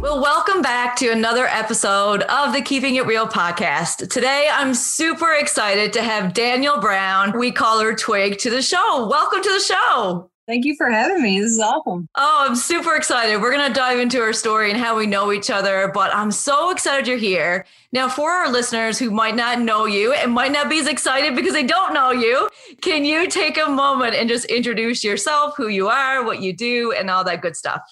[0.00, 4.08] Well, welcome back to another episode of the Keeping It Real podcast.
[4.08, 7.38] Today, I'm super excited to have Danielle Brown.
[7.38, 9.06] We call her Twig to the show.
[9.10, 10.30] Welcome to the show.
[10.46, 11.38] Thank you for having me.
[11.38, 12.08] This is awesome.
[12.16, 13.42] Oh, I'm super excited.
[13.42, 16.30] We're going to dive into her story and how we know each other, but I'm
[16.30, 17.66] so excited you're here.
[17.92, 21.36] Now, for our listeners who might not know you and might not be as excited
[21.36, 22.48] because they don't know you,
[22.80, 26.92] can you take a moment and just introduce yourself, who you are, what you do,
[26.92, 27.82] and all that good stuff?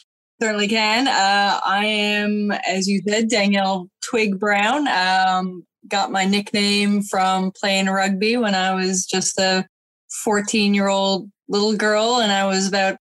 [0.40, 1.08] Certainly can.
[1.08, 4.86] Uh, I am, as you said, Danielle Twig Brown.
[4.86, 9.66] Um, got my nickname from playing rugby when I was just a
[10.24, 12.98] 14 year old little girl and I was about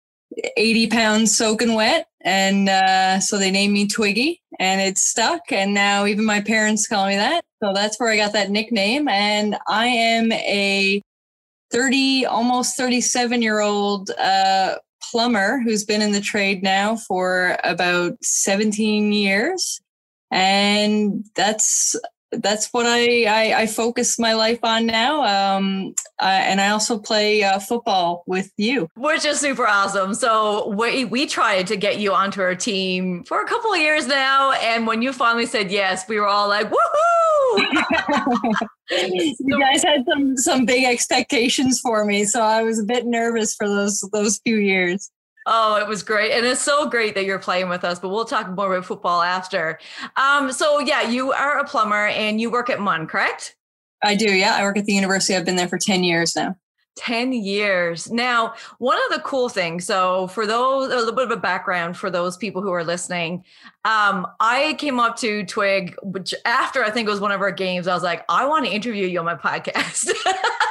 [0.57, 2.07] 80 pounds soaking wet.
[2.23, 5.53] And uh, so they named me Twiggy and it stuck.
[5.53, 7.45] And now even my parents call me that.
[7.63, 9.09] So that's where I got that nickname.
[9.09, 11.03] And I am a
[11.71, 14.77] 30, almost 37 year old uh,
[15.11, 19.81] plumber who's been in the trade now for about 17 years.
[20.31, 21.97] And that's
[22.43, 25.23] that's what I, I, I focus my life on now.
[25.57, 30.15] Um, uh, and I also play uh, football with you, which is super awesome.
[30.15, 34.07] So we we tried to get you onto our team for a couple of years
[34.07, 36.77] now, and when you finally said yes, we were all like, "Woohoo!"
[38.91, 43.55] you guys had some some big expectations for me, so I was a bit nervous
[43.55, 45.11] for those those few years.
[45.47, 46.33] Oh, it was great.
[46.33, 49.23] And it's so great that you're playing with us, but we'll talk more about football
[49.23, 49.79] after.
[50.17, 53.57] Um, so yeah, you are a plumber and you work at MUN, correct?
[54.03, 54.57] I do, yeah.
[54.57, 55.37] I work at the university.
[55.37, 56.57] I've been there for 10 years now.
[56.97, 58.11] 10 years.
[58.11, 61.97] Now, one of the cool things, so for those, a little bit of a background
[61.97, 63.45] for those people who are listening,
[63.85, 67.53] um, I came up to Twig, which after I think it was one of our
[67.53, 70.11] games, I was like, I want to interview you on my podcast.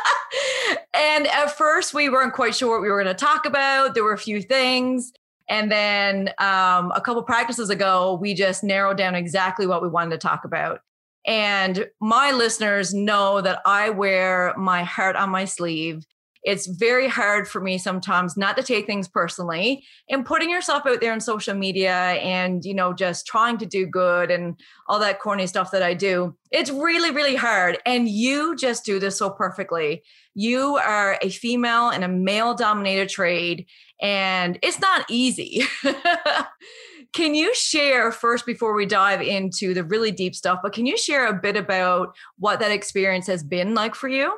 [0.95, 3.93] and at first, we weren't quite sure what we were going to talk about.
[3.93, 5.11] There were a few things.
[5.47, 10.11] And then um, a couple practices ago, we just narrowed down exactly what we wanted
[10.11, 10.79] to talk about.
[11.27, 16.05] And my listeners know that I wear my heart on my sleeve.
[16.45, 21.01] It's very hard for me sometimes not to take things personally and putting yourself out
[21.01, 24.55] there on social media and, you know, just trying to do good and
[24.87, 26.35] all that corny stuff that I do.
[26.51, 27.79] It's really, really hard.
[27.83, 30.03] And you just do this so perfectly.
[30.35, 33.65] You are a female in a male dominated trade,
[33.99, 35.63] and it's not easy.
[37.13, 40.97] can you share first before we dive into the really deep stuff, but can you
[40.97, 44.31] share a bit about what that experience has been like for you?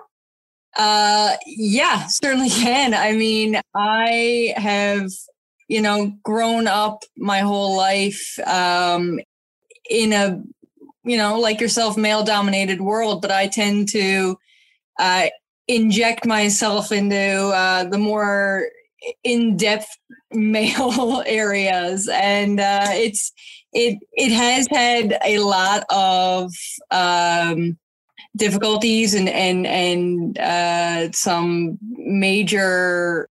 [0.78, 2.94] Uh, yeah, certainly can.
[2.94, 5.10] I mean, I have,
[5.68, 9.20] you know, grown up my whole life um,
[9.90, 10.42] in a,
[11.04, 14.38] you know, like yourself, male dominated world, but I tend to
[15.00, 15.28] uh,
[15.68, 18.68] inject myself into uh, the more
[19.24, 19.88] in-depth
[20.32, 23.32] male areas and uh, it's
[23.72, 26.52] it it has had a lot of
[26.92, 27.78] um,
[28.36, 33.30] difficulties and and and uh, some major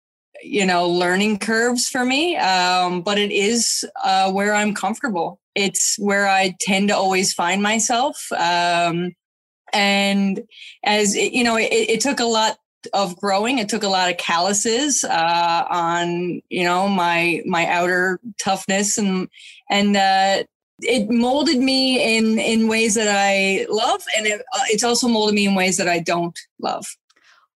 [0.43, 2.35] you know learning curves for me.
[2.37, 5.39] Um, but it is uh, where i'm comfortable.
[5.55, 8.31] It's where i tend to always find myself.
[8.31, 9.15] Um,
[9.73, 10.43] and
[10.83, 12.57] as it, you know it, it, took a lot
[12.93, 13.59] of growing.
[13.59, 19.29] It took a lot of calluses uh, on you know my my outer toughness and
[19.69, 20.43] and uh,
[20.81, 25.35] it molded me in in ways that I love, and it, uh, it's also molded
[25.35, 26.85] me in ways that I don't love.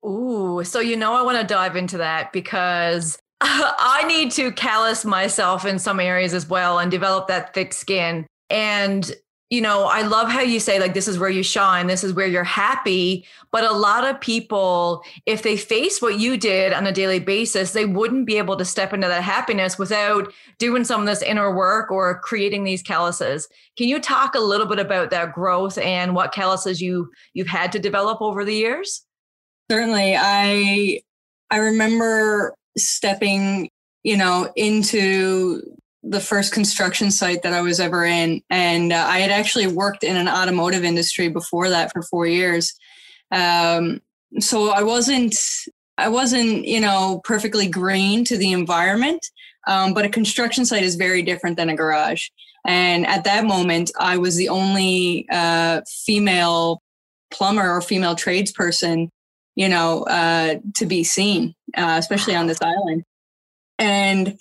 [0.06, 5.04] Ooh, so you know I want to dive into that because I need to callous
[5.06, 8.28] myself in some areas as well and develop that thick skin.
[8.50, 9.16] And
[9.52, 12.14] you know, I love how you say, like, this is where you shine, this is
[12.14, 13.26] where you're happy.
[13.52, 17.72] But a lot of people, if they face what you did on a daily basis,
[17.72, 21.56] they wouldn't be able to step into that happiness without doing some of this inner
[21.56, 23.48] work or creating these calluses.
[23.78, 27.72] Can you talk a little bit about that growth and what calluses you you've had
[27.74, 29.06] to develop over the years?
[29.70, 30.16] Certainly.
[30.18, 31.02] I
[31.52, 33.70] I remember stepping,
[34.04, 35.62] you know, into
[36.08, 38.42] the first construction site that I was ever in.
[38.50, 42.74] And uh, I had actually worked in an automotive industry before that for four years.
[43.32, 44.02] Um,
[44.40, 45.36] so I wasn't,
[45.98, 49.26] I wasn't, you know, perfectly green to the environment.
[49.68, 52.28] Um, but a construction site is very different than a garage.
[52.68, 56.82] And at that moment, I was the only uh, female
[57.32, 59.10] plumber or female tradesperson,
[59.56, 63.04] you know, uh, to be seen, uh, especially on this island.
[63.80, 64.38] And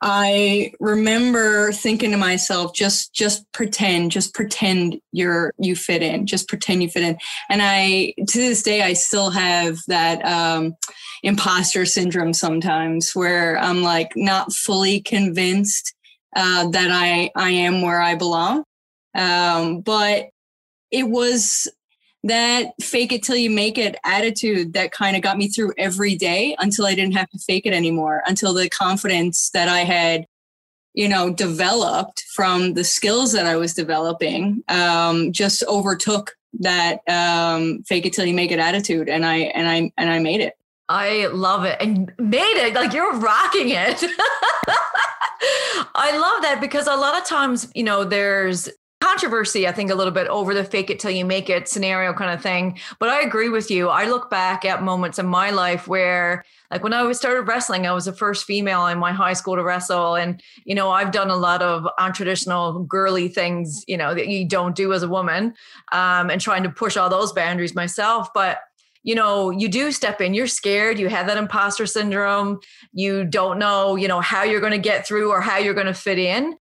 [0.00, 6.48] I remember thinking to myself, just just pretend, just pretend you're you fit in, just
[6.48, 7.18] pretend you fit in.
[7.50, 10.76] And I to this day I still have that um
[11.22, 15.94] imposter syndrome sometimes where I'm like not fully convinced
[16.36, 18.64] uh, that I I am where I belong.
[19.14, 20.28] Um, but
[20.90, 21.68] it was
[22.24, 26.16] that fake it till you make it attitude that kind of got me through every
[26.16, 30.26] day until I didn't have to fake it anymore, until the confidence that I had,
[30.94, 37.82] you know, developed from the skills that I was developing um, just overtook that um,
[37.84, 39.08] fake it till you make it attitude.
[39.08, 40.54] And I, and I, and I made it.
[40.88, 44.02] I love it and made it like you're rocking it.
[45.94, 48.70] I love that because a lot of times, you know, there's
[49.08, 52.12] controversy, I think, a little bit over the fake it till you make it scenario
[52.12, 52.78] kind of thing.
[52.98, 53.88] But I agree with you.
[53.88, 57.92] I look back at moments in my life where, like, when I started wrestling, I
[57.92, 60.14] was the first female in my high school to wrestle.
[60.14, 64.46] And, you know, I've done a lot of untraditional girly things, you know, that you
[64.46, 65.54] don't do as a woman
[65.92, 68.28] um, and trying to push all those boundaries myself.
[68.34, 68.58] But
[69.04, 72.58] you know, you do step in, you're scared, you have that imposter syndrome,
[72.92, 75.86] you don't know, you know, how you're going to get through or how you're going
[75.86, 76.56] to fit in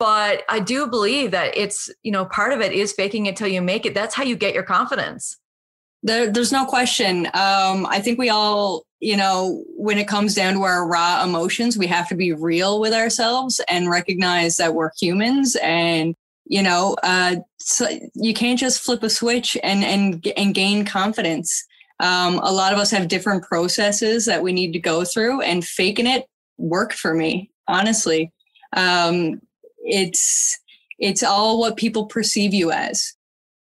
[0.00, 3.46] but i do believe that it's you know part of it is faking it till
[3.46, 3.94] you make it.
[3.94, 5.38] That's how you get your confidence.
[6.02, 7.26] There, there's no question.
[7.26, 11.78] Um, i think we all you know when it comes down to our raw emotions
[11.78, 16.14] we have to be real with ourselves and recognize that we're humans and
[16.46, 21.64] you know uh, so you can't just flip a switch and and and gain confidence.
[22.00, 25.62] Um, a lot of us have different processes that we need to go through and
[25.62, 26.24] faking it
[26.56, 28.32] worked for me honestly.
[28.76, 29.40] Um,
[29.80, 30.58] it's
[30.98, 33.14] it's all what people perceive you as.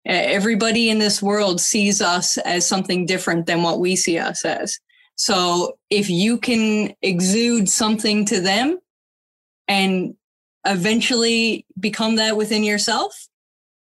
[0.06, 4.80] Everybody in this world sees us as something different than what we see us as.
[5.16, 8.80] So if you can exude something to them
[9.68, 10.16] and
[10.66, 13.30] eventually become that within yourself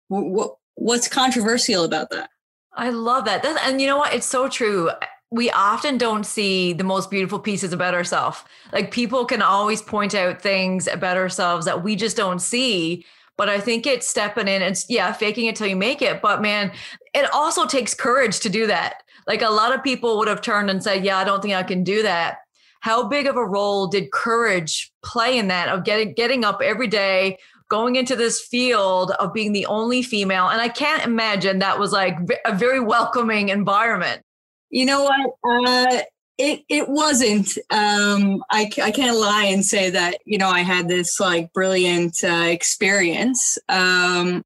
[0.09, 2.29] what, what's controversial about that?
[2.73, 4.13] I love that and you know what?
[4.13, 4.89] It's so true
[5.31, 8.43] we often don't see the most beautiful pieces about ourselves.
[8.73, 13.05] Like people can always point out things about ourselves that we just don't see.
[13.37, 16.21] But I think it's stepping in and yeah, faking it till you make it.
[16.21, 16.71] But man,
[17.13, 19.03] it also takes courage to do that.
[19.27, 21.63] Like a lot of people would have turned and said, Yeah, I don't think I
[21.63, 22.39] can do that.
[22.81, 26.87] How big of a role did courage play in that of getting getting up every
[26.87, 27.37] day,
[27.69, 30.47] going into this field of being the only female?
[30.47, 34.23] And I can't imagine that was like a very welcoming environment.
[34.69, 35.31] You know what?
[35.43, 36.01] Uh,
[36.37, 37.57] it it wasn't.
[37.69, 42.17] Um, I I can't lie and say that you know I had this like brilliant
[42.23, 43.57] uh, experience.
[43.67, 44.43] Um,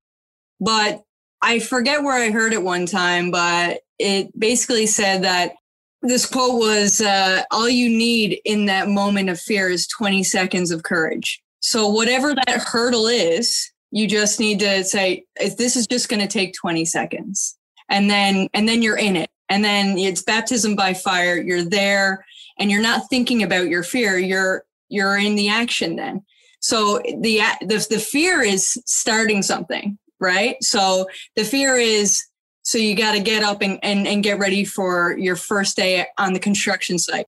[0.60, 1.04] but
[1.42, 5.54] I forget where I heard it one time, but it basically said that
[6.02, 10.72] this quote was uh, all you need in that moment of fear is 20 seconds
[10.72, 11.42] of courage.
[11.60, 16.28] So whatever that hurdle is, you just need to say this is just going to
[16.28, 17.58] take 20 seconds
[17.90, 21.38] and then and then you're in it and then it's baptism by fire.
[21.38, 22.26] You're there
[22.60, 24.18] and you're not thinking about your fear.
[24.18, 26.24] You're you're in the action then.
[26.60, 30.56] So the the, the fear is starting something right?
[30.64, 32.24] So the fear is
[32.64, 36.06] so you got to get up and, and and get ready for your first day
[36.18, 37.28] on the construction site.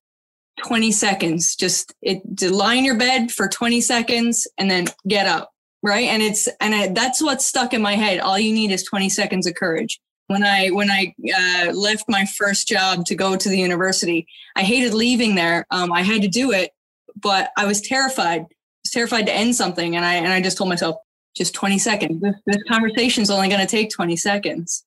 [0.66, 5.52] 20 seconds just it lie in your bed for 20 seconds and then get up
[5.82, 6.08] right?
[6.08, 8.18] And it's and I, that's what's stuck in my head.
[8.18, 12.24] All you need is 20 seconds of courage when I when I uh, left my
[12.24, 14.26] first job to go to the university.
[14.54, 15.66] I hated leaving there.
[15.70, 16.72] Um, I had to do it,
[17.14, 18.40] but I was terrified.
[18.40, 18.46] I
[18.84, 20.96] was terrified to end something, and I and I just told myself,
[21.36, 22.20] just 20 seconds.
[22.20, 24.84] This, this conversation is only going to take 20 seconds,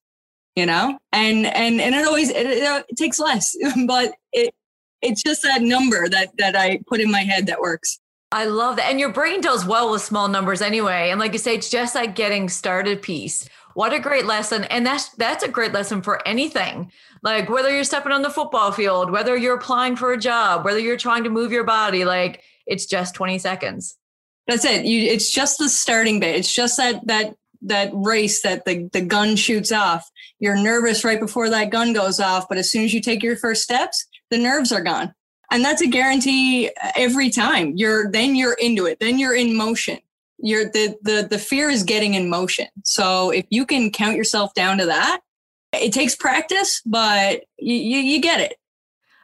[0.56, 0.98] you know.
[1.12, 3.56] And and and it always it, it, it takes less,
[3.86, 4.54] but it
[5.02, 7.98] it's just that number that that I put in my head that works.
[8.32, 8.88] I love that.
[8.88, 11.10] And your brain does well with small numbers anyway.
[11.10, 14.64] And like you say, it's just that getting started piece what a great lesson.
[14.64, 16.90] And that's that's a great lesson for anything.
[17.22, 20.78] Like whether you're stepping on the football field, whether you're applying for a job, whether
[20.78, 23.96] you're trying to move your body, like it's just 20 seconds.
[24.46, 24.84] That's it.
[24.84, 26.36] You it's just the starting bit.
[26.36, 30.10] It's just that that that race that the, the gun shoots off.
[30.38, 33.36] You're nervous right before that gun goes off, but as soon as you take your
[33.36, 35.14] first steps, the nerves are gone.
[35.52, 37.74] And that's a guarantee every time.
[37.76, 38.98] You're then you're into it.
[39.00, 39.98] Then you're in motion.
[40.42, 42.66] You're the the the fear is getting in motion.
[42.84, 45.20] So if you can count yourself down to that,
[45.72, 48.56] it takes practice, but you, you, you get it.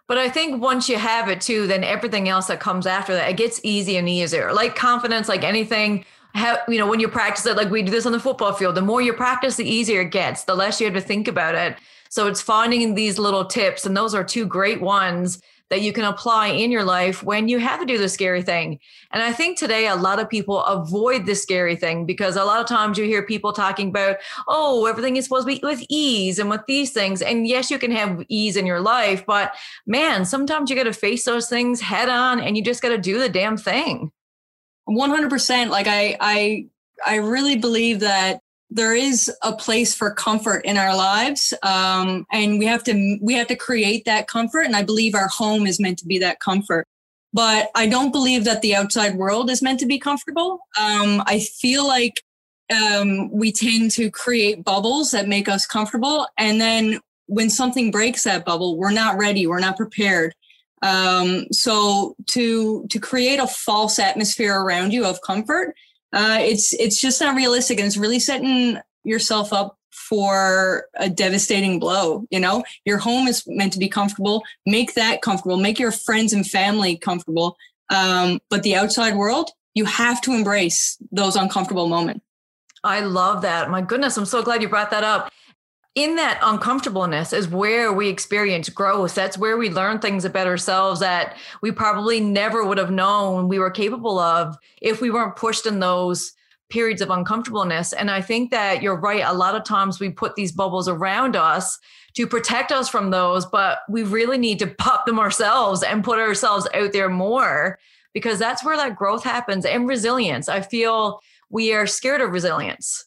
[0.09, 3.31] But I think once you have it too, then everything else that comes after that,
[3.31, 4.53] it gets easier and easier.
[4.53, 6.05] Like confidence, like anything,
[6.35, 8.77] have, you know, when you practice it, like we do this on the football field,
[8.77, 11.55] the more you practice, the easier it gets, the less you have to think about
[11.55, 11.77] it.
[12.09, 16.05] So it's finding these little tips, and those are two great ones that you can
[16.05, 18.79] apply in your life when you have to do the scary thing.
[19.11, 22.61] And I think today a lot of people avoid the scary thing because a lot
[22.61, 26.39] of times you hear people talking about, oh, everything is supposed to be with ease
[26.39, 27.21] and with these things.
[27.21, 29.55] And yes, you can have ease in your life, but
[29.87, 32.99] man, sometimes you got to face those things head on and you just got to
[32.99, 34.13] do the damn thing.
[34.89, 36.67] 100% like I I
[37.05, 42.59] I really believe that there is a place for comfort in our lives um, and
[42.59, 45.81] we have to we have to create that comfort and i believe our home is
[45.81, 46.87] meant to be that comfort.
[47.33, 50.61] But i don't believe that the outside world is meant to be comfortable.
[50.79, 52.23] Um, i feel like
[52.75, 58.25] um, we tend to create bubbles that make us comfortable and then when something breaks
[58.25, 60.35] that bubble we're not ready we're not prepared.
[60.83, 65.75] Um, so to to create a false atmosphere around you of comfort
[66.13, 71.79] uh, it's it's just not realistic, and it's really setting yourself up for a devastating
[71.79, 72.27] blow.
[72.31, 74.43] You know, your home is meant to be comfortable.
[74.67, 75.57] Make that comfortable.
[75.57, 77.57] Make your friends and family comfortable.
[77.91, 82.21] Um, but the outside world, you have to embrace those uncomfortable moments.
[82.85, 83.71] I love that.
[83.71, 85.31] My goodness, I'm so glad you brought that up
[85.97, 89.15] in that uncomfortableness is where we experience growth.
[89.15, 93.59] That's where we learn things about ourselves that we probably never would have known we
[93.59, 96.35] were capable of if we weren't pushed in those
[96.69, 97.95] periods of uncomfortableness.
[97.95, 99.23] And I think that you're right.
[99.25, 101.79] A lot of times we put these bubbles around us
[102.15, 106.19] to protect us from those, but we really need to pop them ourselves and put
[106.19, 107.79] ourselves out there more
[108.13, 110.49] because that's where that growth happens and resilience.
[110.49, 113.06] I feel we are scared of resilience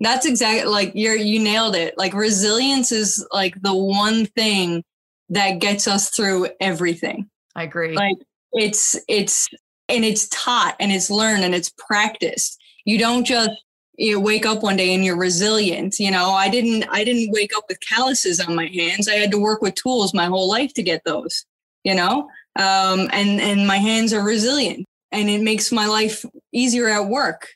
[0.00, 1.96] that's exactly like you're you nailed it.
[1.98, 4.84] Like resilience is like the one thing
[5.30, 7.28] that gets us through everything.
[7.56, 7.94] I agree.
[7.94, 8.16] Like
[8.52, 9.48] it's it's
[9.88, 12.58] and it's taught and it's learned and it's practiced.
[12.84, 13.50] You don't just
[13.96, 15.98] you wake up one day and you're resilient.
[15.98, 19.08] You know, I didn't I didn't wake up with calluses on my hands.
[19.08, 21.44] I had to work with tools my whole life to get those.
[21.82, 26.88] You know, um, and and my hands are resilient, and it makes my life easier
[26.88, 27.48] at work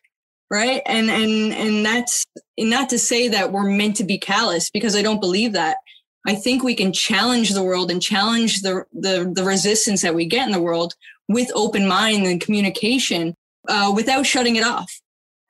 [0.53, 0.83] right?
[0.85, 2.27] And and and that's
[2.59, 5.79] not to say that we're meant to be callous because i don't believe that.
[6.25, 10.27] I think we can challenge the world and challenge the the, the resistance that we
[10.27, 10.95] get in the world
[11.29, 13.35] with open mind and communication
[13.69, 15.01] uh, without shutting it off.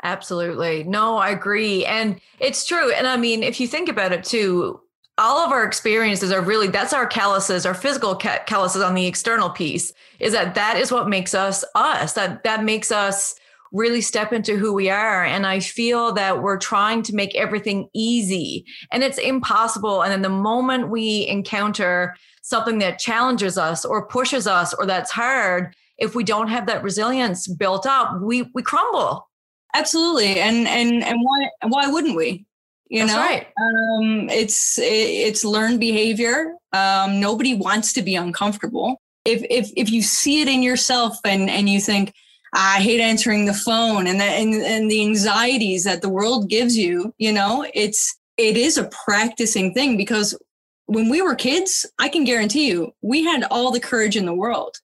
[0.04, 0.84] Absolutely.
[0.84, 1.84] No i agree.
[1.84, 2.92] And it's true.
[2.92, 4.80] And i mean if you think about it too
[5.18, 9.50] all of our experiences are really that's our calluses our physical calluses on the external
[9.50, 12.14] piece is that that is what makes us us.
[12.14, 13.34] That that makes us
[13.72, 15.24] really step into who we are.
[15.24, 20.02] And I feel that we're trying to make everything easy and it's impossible.
[20.02, 25.10] And then the moment we encounter something that challenges us or pushes us or that's
[25.10, 29.28] hard, if we don't have that resilience built up, we we crumble.
[29.74, 30.40] Absolutely.
[30.40, 32.44] And and and why why wouldn't we?
[32.92, 33.46] You That's know, right.
[33.58, 36.56] um, it's it's learned behavior.
[36.74, 39.00] Um, nobody wants to be uncomfortable.
[39.24, 42.12] If if if you see it in yourself and and you think,
[42.52, 46.76] I hate answering the phone and the, and, and the anxieties that the world gives
[46.76, 50.38] you, you know, it's, it is a practicing thing because
[50.86, 54.34] when we were kids, I can guarantee you, we had all the courage in the
[54.34, 54.76] world.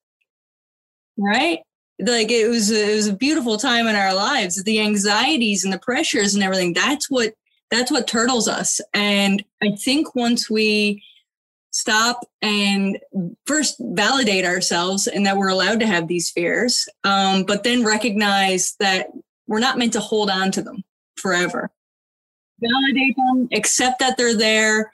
[1.18, 1.60] Right?
[2.00, 4.62] Like it was, it was a beautiful time in our lives.
[4.62, 7.34] The anxieties and the pressures and everything, that's what,
[7.70, 8.80] that's what turtles us.
[8.94, 11.02] And I think once we
[11.70, 12.98] stop and
[13.46, 18.74] first validate ourselves and that we're allowed to have these fears, um, but then recognize
[18.80, 19.08] that
[19.46, 20.82] we're not meant to hold on to them
[21.16, 21.70] forever.
[22.60, 24.92] Validate them, accept that they're there,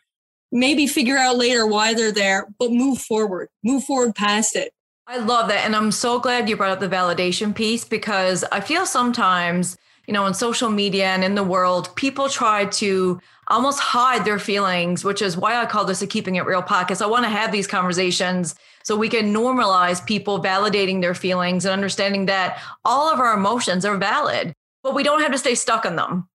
[0.53, 4.73] maybe figure out later why they're there, but move forward, move forward past it.
[5.07, 5.65] I love that.
[5.65, 9.77] And I'm so glad you brought up the validation piece because I feel sometimes,
[10.07, 14.39] you know, on social media and in the world, people try to almost hide their
[14.39, 17.03] feelings, which is why I call this a keeping it real podcast.
[17.03, 21.73] I want to have these conversations so we can normalize people validating their feelings and
[21.73, 25.85] understanding that all of our emotions are valid, but we don't have to stay stuck
[25.85, 26.29] in them.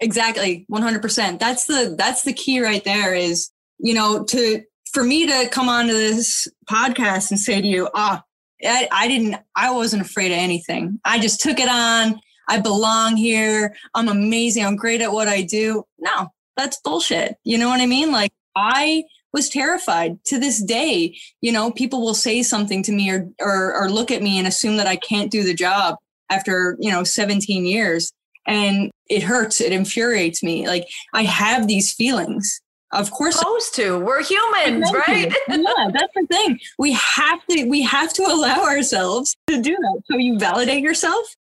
[0.00, 0.64] Exactly.
[0.70, 1.38] 100%.
[1.38, 4.62] That's the that's the key right there is, you know, to
[4.92, 8.22] for me to come onto this podcast and say to you, ah,
[8.64, 11.00] I, I didn't I wasn't afraid of anything.
[11.04, 12.20] I just took it on.
[12.48, 13.74] I belong here.
[13.94, 14.64] I'm amazing.
[14.64, 15.84] I'm great at what I do.
[15.98, 17.36] No, that's bullshit.
[17.44, 18.12] You know what I mean?
[18.12, 21.16] Like I was terrified to this day.
[21.40, 24.46] You know, people will say something to me or, or, or look at me and
[24.46, 25.96] assume that I can't do the job
[26.28, 28.12] after, you know, 17 years.
[28.46, 29.60] And it hurts.
[29.60, 30.66] It infuriates me.
[30.66, 32.60] Like I have these feelings.
[32.90, 33.98] Of course, supposed to.
[33.98, 35.30] We're humans, right?
[35.48, 36.58] yeah, that's the thing.
[36.78, 37.64] We have to.
[37.64, 40.00] We have to allow ourselves to do that.
[40.06, 41.36] So you validate yourself,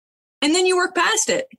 [0.41, 1.49] and then you work past it.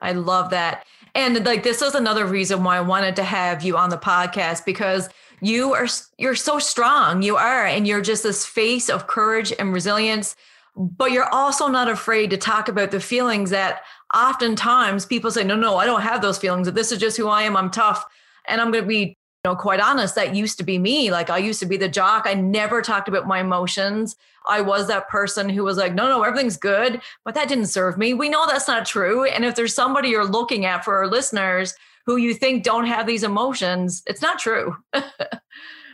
[0.00, 0.86] I love that.
[1.14, 4.64] And like this was another reason why I wanted to have you on the podcast
[4.64, 5.08] because
[5.40, 5.86] you are
[6.18, 7.22] you're so strong.
[7.22, 10.34] You are and you're just this face of courage and resilience,
[10.76, 13.82] but you're also not afraid to talk about the feelings that
[14.14, 16.70] oftentimes people say no no, I don't have those feelings.
[16.72, 17.56] This is just who I am.
[17.56, 18.04] I'm tough.
[18.46, 21.10] And I'm going to be you know, quite honest, that used to be me.
[21.10, 22.26] Like I used to be the jock.
[22.26, 24.16] I never talked about my emotions.
[24.46, 27.96] I was that person who was like, no, no, everything's good, but that didn't serve
[27.96, 28.14] me.
[28.14, 29.24] We know that's not true.
[29.24, 31.74] And if there's somebody you're looking at for our listeners
[32.06, 34.76] who you think don't have these emotions, it's not true.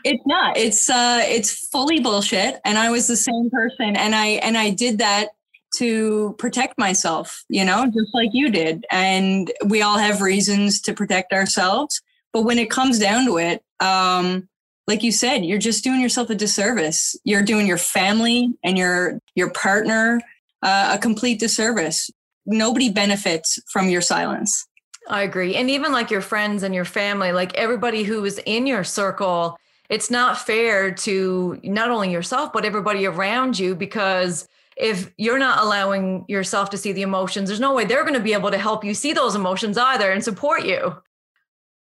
[0.04, 0.56] it's not.
[0.56, 2.60] It's uh it's fully bullshit.
[2.64, 3.96] And I was the same person.
[3.96, 5.28] And I and I did that
[5.76, 8.84] to protect myself, you know, just like you did.
[8.90, 12.00] And we all have reasons to protect ourselves.
[12.32, 14.48] But when it comes down to it, um,
[14.86, 17.16] like you said, you're just doing yourself a disservice.
[17.24, 20.20] You're doing your family and your your partner
[20.62, 22.10] uh, a complete disservice.
[22.46, 24.66] Nobody benefits from your silence.
[25.08, 25.54] I agree.
[25.56, 29.56] And even like your friends and your family, like everybody who is in your circle,
[29.88, 34.46] it's not fair to not only yourself, but everybody around you because
[34.76, 38.20] if you're not allowing yourself to see the emotions, there's no way they're going to
[38.20, 40.94] be able to help you see those emotions either and support you.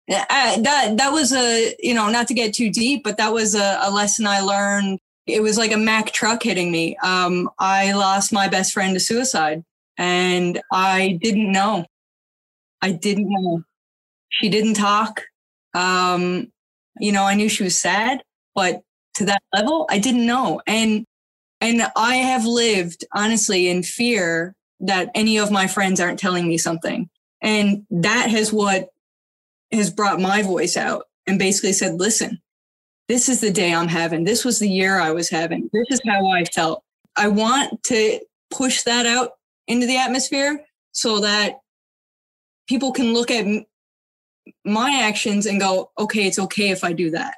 [0.09, 3.55] I, that that was a you know not to get too deep, but that was
[3.55, 4.99] a, a lesson I learned.
[5.27, 6.97] It was like a Mack truck hitting me.
[7.03, 9.63] Um, I lost my best friend to suicide,
[9.97, 11.85] and I didn't know.
[12.81, 13.63] I didn't know.
[14.29, 15.21] She didn't talk.
[15.75, 16.51] Um,
[16.99, 18.23] you know, I knew she was sad,
[18.55, 18.81] but
[19.15, 20.61] to that level, I didn't know.
[20.65, 21.05] And
[21.61, 26.57] and I have lived honestly in fear that any of my friends aren't telling me
[26.57, 27.09] something.
[27.41, 28.89] And that has what
[29.71, 32.41] has brought my voice out and basically said, listen,
[33.07, 34.23] this is the day I'm having.
[34.23, 35.69] This was the year I was having.
[35.73, 36.83] This is how I felt.
[37.15, 38.19] I want to
[38.51, 39.31] push that out
[39.67, 41.59] into the atmosphere so that
[42.67, 43.45] people can look at
[44.65, 47.35] my actions and go, okay, it's okay if I do that.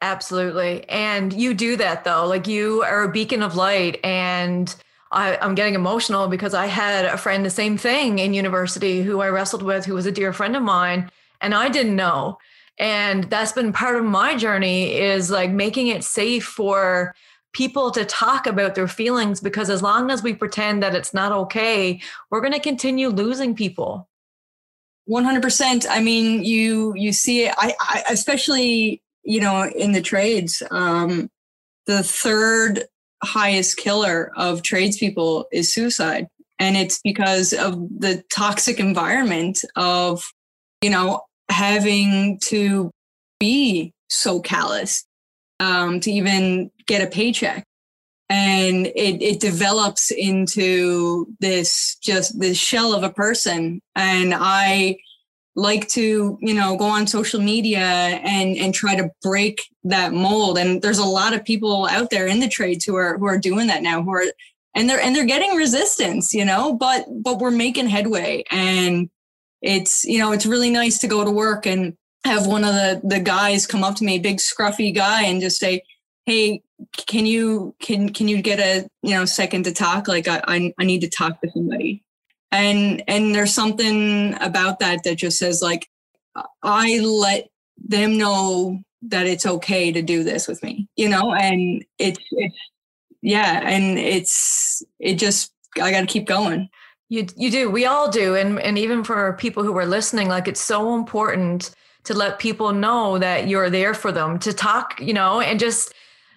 [0.00, 0.88] Absolutely.
[0.88, 2.26] And you do that though.
[2.26, 4.00] Like you are a beacon of light.
[4.02, 4.74] And
[5.12, 9.20] I, am getting emotional because I had a friend, the same thing in university, who
[9.20, 11.10] I wrestled with, who was a dear friend of mine
[11.42, 12.38] and I didn't know.
[12.78, 17.14] And that's been part of my journey is like making it safe for
[17.52, 21.32] people to talk about their feelings because as long as we pretend that it's not
[21.32, 22.00] okay,
[22.30, 24.08] we're going to continue losing people.
[25.10, 25.84] 100%.
[25.90, 31.28] I mean, you you see it I, I especially, you know, in the trades, um
[31.86, 32.84] the third
[33.24, 36.26] highest killer of tradespeople is suicide
[36.58, 40.32] and it's because of the toxic environment of
[40.80, 41.22] you know
[41.52, 42.90] having to
[43.38, 45.04] be so callous
[45.60, 47.64] um, to even get a paycheck.
[48.28, 53.80] And it, it develops into this just this shell of a person.
[53.94, 54.96] And i
[55.54, 60.56] like to you know go on social media and and try to break that mold.
[60.56, 63.38] And there's a lot of people out there in the trades who are who are
[63.38, 64.24] doing that now who are
[64.74, 68.44] and they're and they're getting resistance you know but but we're making headway.
[68.50, 69.10] And
[69.62, 73.00] it's you know it's really nice to go to work and have one of the
[73.04, 75.82] the guys come up to me big scruffy guy and just say
[76.26, 76.62] hey
[76.96, 80.08] can you can can you get a you know second to talk?
[80.08, 82.02] Like i i, I need to talk to somebody.
[82.50, 85.88] And and there's something about that that just says like
[86.62, 87.48] i let
[87.78, 91.34] them know that it's okay to do this with me you know?
[91.34, 92.56] And it's it's
[93.22, 96.68] yeah and it's it just i got to keep going
[97.08, 97.70] you you do.
[97.70, 98.34] We all do.
[98.34, 102.72] And and even for people who are listening, like it's so important to let people
[102.72, 105.92] know that you're there for them, to talk, you know, and just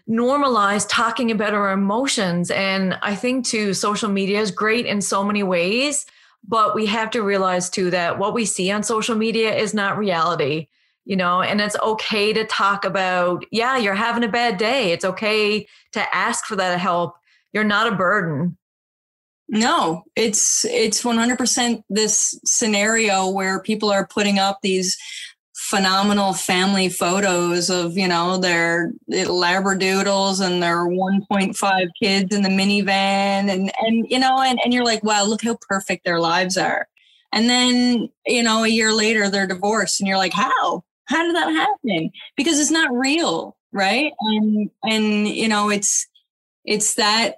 [0.07, 2.51] normalize talking about our emotions.
[2.51, 6.05] And I think too, social media is great in so many ways,
[6.47, 9.97] but we have to realize too that what we see on social media is not
[9.97, 10.67] reality
[11.05, 15.05] you know and it's okay to talk about yeah you're having a bad day it's
[15.05, 17.15] okay to ask for that help
[17.53, 18.57] you're not a burden
[19.47, 24.97] no, it's it's 100% this scenario where people are putting up these
[25.55, 33.49] phenomenal family photos of you know their labradoodles and their 1.5 kids in the minivan
[33.49, 36.87] and and you know and, and you're like wow look how perfect their lives are.
[37.31, 40.83] And then you know a year later they're divorced and you're like how?
[41.05, 42.09] How did that happen?
[42.35, 44.13] Because it's not real right?
[44.19, 46.07] And and you know it's
[46.63, 47.35] it's that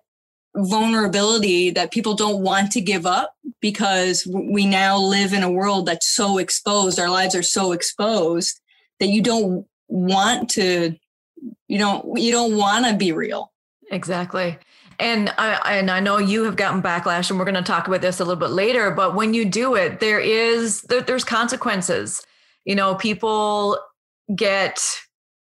[0.57, 5.85] vulnerability that people don't want to give up because we now live in a world
[5.85, 8.59] that's so exposed our lives are so exposed
[8.99, 10.95] that you don't want to
[11.67, 13.51] you don't you don't want to be real
[13.91, 14.57] exactly
[14.99, 18.01] and I and I know you have gotten backlash, and we're going to talk about
[18.01, 18.91] this a little bit later.
[18.91, 22.25] But when you do it, there is there, there's consequences.
[22.65, 23.79] You know, people
[24.35, 24.79] get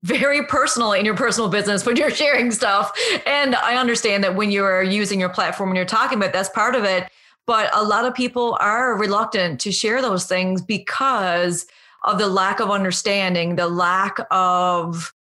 [0.04, 2.92] very personal in your personal business when you're sharing stuff.
[3.26, 6.76] And I understand that when you're using your platform and you're talking about that's part
[6.76, 7.10] of it.
[7.46, 11.66] But a lot of people are reluctant to share those things because
[12.06, 15.14] of the lack of understanding, the lack of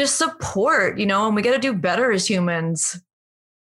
[0.00, 3.00] just support, you know, and we got to do better as humans.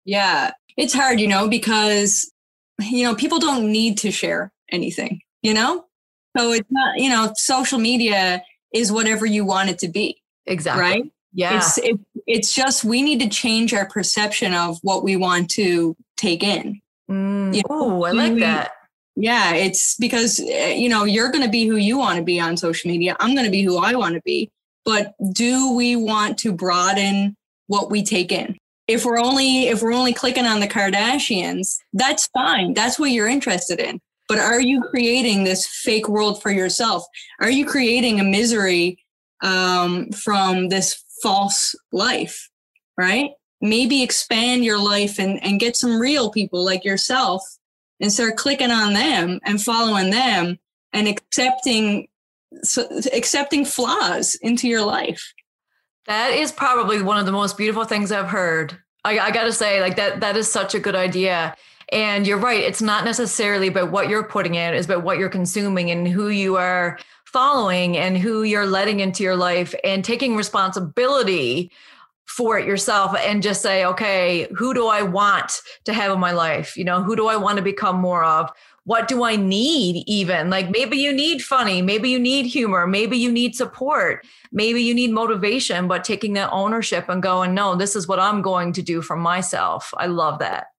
[0.06, 0.52] Yeah.
[0.78, 2.32] It's hard, you know, because,
[2.80, 5.86] you know, people don't need to share anything, you know?
[6.38, 8.42] So it's not, you know, social media
[8.74, 10.22] is whatever you want it to be.
[10.52, 10.82] Exactly.
[10.82, 11.12] Right?
[11.34, 11.58] Yeah.
[11.58, 15.96] It's it, it's just we need to change our perception of what we want to
[16.18, 16.82] take in.
[17.10, 18.72] Mm, you know, oh, I like we, that.
[19.16, 22.40] Yeah, it's because eh, you know you're going to be who you want to be
[22.40, 23.16] on social media.
[23.20, 24.50] I'm going to be who I want to be.
[24.84, 27.36] But do we want to broaden
[27.68, 28.58] what we take in?
[28.88, 32.74] If we're only if we're only clicking on the Kardashians, that's fine.
[32.74, 34.00] That's what you're interested in.
[34.28, 37.04] But are you creating this fake world for yourself?
[37.40, 38.98] Are you creating a misery
[39.42, 42.50] um, from this false life,
[42.98, 43.32] right?
[43.62, 47.44] Maybe expand your life and, and get some real people like yourself
[48.00, 50.60] and start clicking on them and following them
[50.94, 52.08] and accepting
[52.64, 55.34] so, accepting flaws into your life.
[56.08, 58.78] That is probably one of the most beautiful things I've heard.
[59.06, 61.56] I, I got to say, like that, that is such a good idea.
[61.92, 62.64] And you're right.
[62.64, 66.30] It's not necessarily about what you're putting in, it's about what you're consuming and who
[66.30, 66.98] you are
[67.32, 71.72] following and who you're letting into your life and taking responsibility
[72.26, 76.32] for it yourself and just say, okay, who do I want to have in my
[76.32, 76.78] life?
[76.78, 78.50] You know, who do I want to become more of?
[78.86, 80.50] What do I need even?
[80.50, 84.94] Like maybe you need funny, maybe you need humor, maybe you need support, maybe you
[84.94, 88.82] need motivation, but taking that ownership and going, no, this is what I'm going to
[88.82, 89.94] do for myself.
[89.98, 90.71] I love that.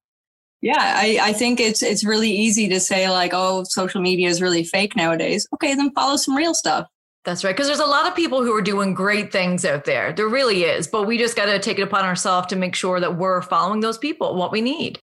[0.62, 4.40] Yeah, I, I think it's it's really easy to say like, oh, social media is
[4.40, 5.46] really fake nowadays.
[5.54, 6.86] Okay, then follow some real stuff.
[7.24, 7.54] That's right.
[7.54, 10.12] Because there's a lot of people who are doing great things out there.
[10.12, 10.86] There really is.
[10.88, 13.80] But we just got to take it upon ourselves to make sure that we're following
[13.80, 15.00] those people, what we need.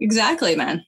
[0.00, 0.84] Exactly, man.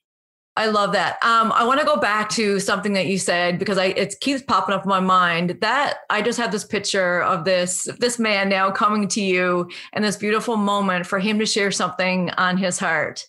[0.57, 1.23] I love that.
[1.23, 4.43] Um, I want to go back to something that you said because I it keeps
[4.43, 5.59] popping up in my mind.
[5.61, 10.05] That I just have this picture of this this man now coming to you and
[10.05, 13.25] this beautiful moment for him to share something on his heart.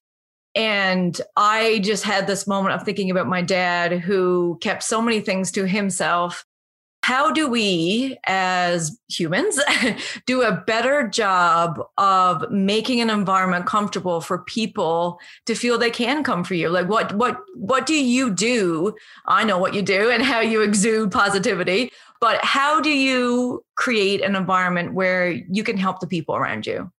[0.55, 5.19] And I just had this moment of thinking about my dad who kept so many
[5.19, 6.45] things to himself.
[7.03, 9.59] How do we, as humans,
[10.25, 16.23] do a better job of making an environment comfortable for people to feel they can
[16.23, 16.69] come for you?
[16.69, 18.95] Like, what, what, what do you do?
[19.25, 24.21] I know what you do and how you exude positivity, but how do you create
[24.21, 26.91] an environment where you can help the people around you?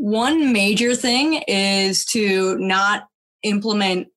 [0.00, 3.06] One major thing is to not
[3.42, 4.08] implement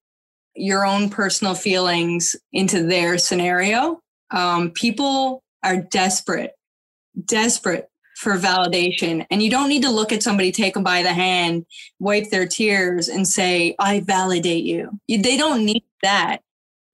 [0.55, 3.99] your own personal feelings into their scenario.
[4.31, 6.53] Um, people are desperate,
[7.25, 9.25] desperate for validation.
[9.29, 11.65] And you don't need to look at somebody, take them by the hand,
[11.99, 14.89] wipe their tears, and say, I validate you.
[15.09, 16.37] They don't need that.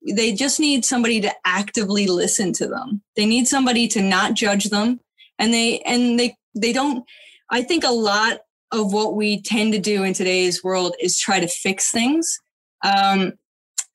[0.04, 3.02] They just need somebody to actively listen to them.
[3.14, 4.98] They need somebody to not judge them.
[5.38, 7.04] And they, and they, they don't,
[7.50, 8.40] I think a lot
[8.72, 12.38] of what we tend to do in today's world is try to fix things.
[12.84, 13.34] Um,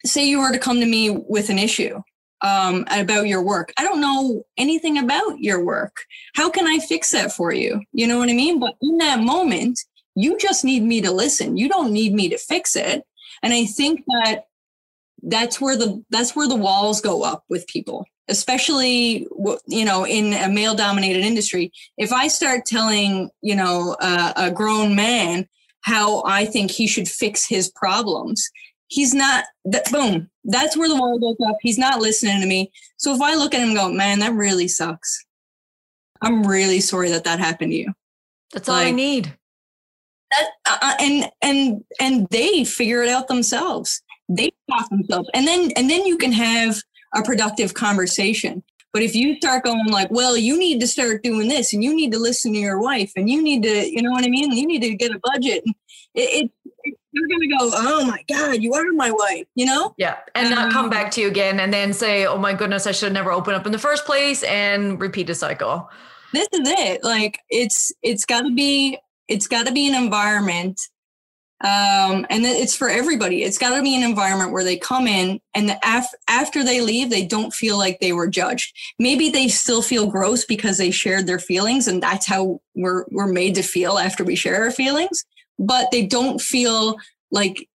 [0.06, 2.02] say you were to come to me with an issue
[2.42, 3.74] um, about your work.
[3.78, 5.98] I don't know anything about your work.
[6.36, 7.82] How can I fix that for you?
[7.92, 8.60] You know what I mean?
[8.60, 9.80] But in that moment,
[10.16, 11.58] you just need me to listen.
[11.58, 13.04] You don't need me to fix it.
[13.42, 14.46] And I think that
[15.24, 19.28] that's where the that's where the walls go up with people especially
[19.68, 24.52] you know in a male dominated industry if i start telling you know uh, a
[24.52, 25.48] grown man
[25.82, 28.50] how i think he should fix his problems
[28.88, 32.72] he's not that boom that's where the wall goes up he's not listening to me.
[32.98, 35.26] So if i look at him and go man that really sucks.
[36.22, 37.94] I'm really sorry that that happened to you.
[38.54, 39.34] That's like, all i need.
[40.32, 44.02] that, uh, uh, and and and they figure it out themselves.
[44.30, 45.30] They talk themselves.
[45.34, 46.82] And then and then you can have
[47.16, 48.64] a productive conversation.
[48.94, 51.94] But if you start going like, well, you need to start doing this and you
[51.94, 54.54] need to listen to your wife and you need to, you know what I mean?
[54.54, 55.64] You need to get a budget.
[56.14, 56.52] It, it,
[56.86, 59.94] it you're going to go, oh my God, you are my wife, you know?
[59.98, 60.18] Yeah.
[60.34, 62.94] And um, not come back to you again and then say, oh my goodness, I
[62.94, 65.90] should have never opened up in the first place and repeat the cycle.
[66.32, 67.04] This is it.
[67.04, 68.98] Like it's, it's got to be,
[69.28, 70.80] it's got to be an environment
[71.62, 73.44] um, and it's for everybody.
[73.44, 76.82] It's got to be an environment where they come in and the af- after they
[76.82, 78.76] leave, they don't feel like they were judged.
[79.00, 83.32] Maybe they still feel gross because they shared their feelings, and that's how we're we're
[83.32, 85.24] made to feel after we share our feelings.
[85.58, 86.98] But they don't feel
[87.32, 87.70] like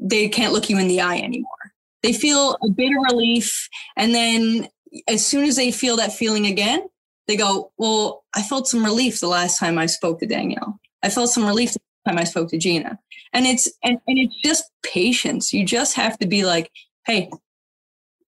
[0.00, 1.72] they can't look you in the eye anymore.
[2.02, 4.68] They feel a bit of relief, and then
[5.06, 6.88] as soon as they feel that feeling again,
[7.28, 10.80] they go, "Well, I felt some relief the last time I spoke to Danielle.
[11.04, 12.98] I felt some relief time I spoke to Gina.
[13.32, 15.52] And it's and, and it's just patience.
[15.52, 16.70] You just have to be like,
[17.06, 17.30] hey,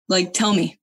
[0.08, 0.78] like tell me.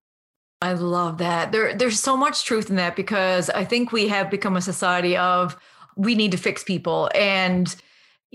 [0.61, 1.51] I love that.
[1.51, 5.15] There there's so much truth in that because I think we have become a society
[5.17, 5.55] of
[5.95, 7.75] we need to fix people and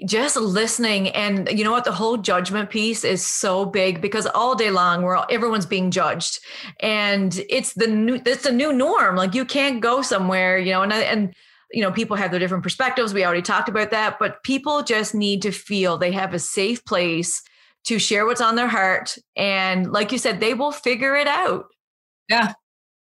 [0.07, 4.55] just listening and you know what the whole judgment piece is so big because all
[4.55, 6.41] day long we're all, everyone's being judged
[6.81, 10.83] and it's the new it's the new norm like you can't go somewhere you know
[10.83, 11.35] and and
[11.73, 13.15] you know people have their different perspectives.
[13.15, 16.85] We already talked about that but people just need to feel they have a safe
[16.85, 17.43] place
[17.85, 19.17] to share what's on their heart.
[19.37, 21.67] And like you said they will figure it out.
[22.29, 22.53] Yeah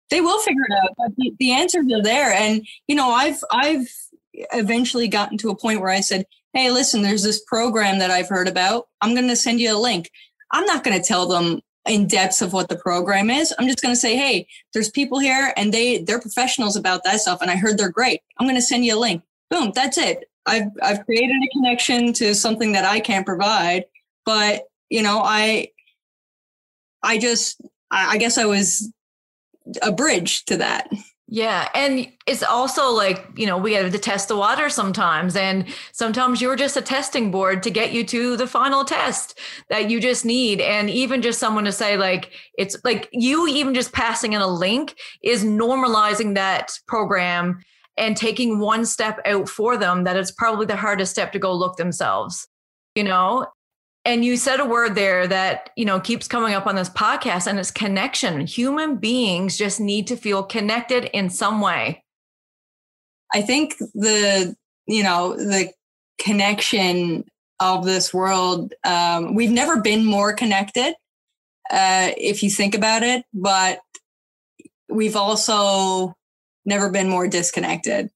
[0.09, 2.31] they will figure it out but the, the answers are there.
[2.31, 3.87] And you know i've i've
[4.53, 8.29] eventually gotten to a point where i said hey listen there's this program that i've
[8.29, 8.87] heard about.
[9.01, 10.09] I'm going to send you a link.
[10.51, 13.53] I'm not going to tell them in depth of what the program is.
[13.57, 17.21] I'm just going to say, hey, there's people here and they they're professionals about that
[17.21, 18.21] stuff, and I heard they're great.
[18.37, 19.23] I'm going to send you a link.
[19.49, 20.29] Boom, that's it.
[20.45, 23.85] I've I've created a connection to something that I can't provide,
[24.25, 25.69] but you know, I
[27.03, 27.61] I just
[27.91, 28.91] I guess I was
[29.81, 30.89] a bridge to that.
[31.31, 31.69] Yeah.
[31.75, 35.35] And it's also like, you know, we have to test the water sometimes.
[35.35, 39.37] And sometimes you're just a testing board to get you to the final test
[39.69, 40.59] that you just need.
[40.59, 44.47] And even just someone to say, like, it's like you even just passing in a
[44.47, 47.59] link is normalizing that program
[47.95, 51.53] and taking one step out for them that it's probably the hardest step to go
[51.53, 52.47] look themselves,
[52.95, 53.45] you know?
[54.09, 57.45] And you said a word there that you know keeps coming up on this podcast
[57.45, 58.41] and it's connection.
[58.41, 62.03] Human beings just need to feel connected in some way.
[63.33, 64.55] I think the
[64.87, 65.71] you know the
[66.19, 67.23] connection
[67.59, 70.95] of this world um, we've never been more connected
[71.69, 73.79] uh, if you think about it but
[74.89, 76.15] we've also
[76.65, 78.09] never been more disconnected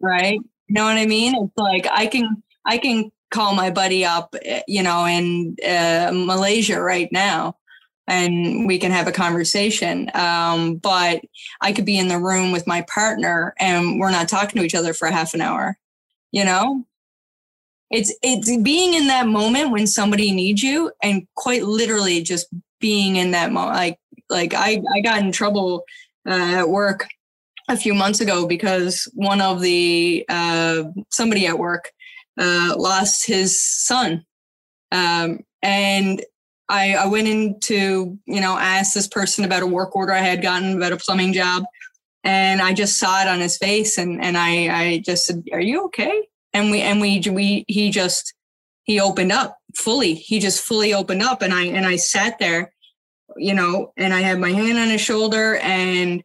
[0.00, 0.40] right?
[0.68, 1.34] You know what i mean?
[1.36, 6.12] It's like i can i can call my buddy up, eh, you know, in uh,
[6.14, 7.56] Malaysia right now,
[8.06, 10.10] and we can have a conversation.
[10.14, 11.22] Um, but
[11.60, 14.74] I could be in the room with my partner, and we're not talking to each
[14.74, 15.76] other for half an hour.
[16.30, 16.84] You know,
[17.90, 22.46] it's it's being in that moment when somebody needs you, and quite literally just
[22.80, 23.76] being in that moment.
[23.76, 23.98] Like
[24.30, 25.84] like I I got in trouble
[26.28, 27.08] uh, at work
[27.68, 31.90] a few months ago because one of the uh, somebody at work
[32.38, 34.24] uh, lost his son.
[34.90, 36.22] Um, and
[36.68, 40.18] I, I went in to, you know, ask this person about a work order I
[40.18, 41.64] had gotten about a plumbing job.
[42.24, 45.60] And I just saw it on his face and, and I, I just said, are
[45.60, 46.28] you okay?
[46.52, 48.34] And we, and we, we, he just,
[48.84, 50.14] he opened up fully.
[50.14, 52.72] He just fully opened up and I, and I sat there,
[53.36, 56.22] you know, and I had my hand on his shoulder and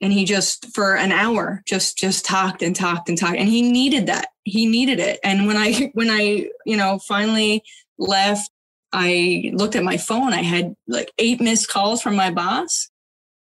[0.00, 3.36] and he just for an hour just just talked and talked and talked.
[3.36, 4.28] And he needed that.
[4.44, 5.20] He needed it.
[5.24, 7.62] And when i when i you know finally
[7.98, 8.50] left
[8.92, 10.32] i looked at my phone.
[10.32, 12.90] I had like eight missed calls from my boss.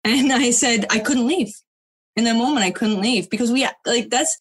[0.03, 1.53] And i said i couldn't leave.
[2.15, 4.38] In that moment i couldn't leave because we like that's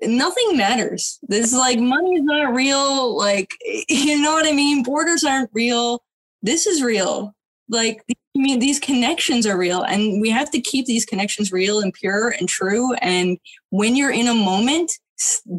[0.00, 1.18] nothing matters.
[1.22, 3.16] This is like money is not real.
[3.16, 3.54] Like
[3.88, 4.82] you know what i mean?
[4.82, 6.02] Borders aren't real.
[6.42, 7.34] This is real.
[7.68, 8.02] Like
[8.36, 11.92] I mean, these connections are real, and we have to keep these connections real and
[11.92, 12.94] pure and true.
[12.94, 13.38] And
[13.70, 14.92] when you're in a moment,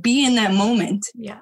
[0.01, 1.07] be in that moment.
[1.13, 1.39] Yeah.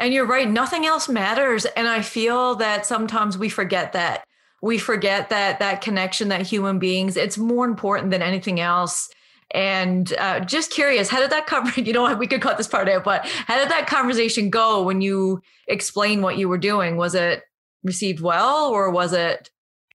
[0.00, 1.66] And you're right, nothing else matters.
[1.66, 4.24] And I feel that sometimes we forget that.
[4.62, 9.08] We forget that that connection, that human beings, it's more important than anything else.
[9.52, 11.80] And uh, just curious, how did that cover?
[11.80, 15.00] You know, we could cut this part out, but how did that conversation go when
[15.00, 16.96] you explained what you were doing?
[16.96, 17.42] Was it
[17.84, 19.50] received well, or was it?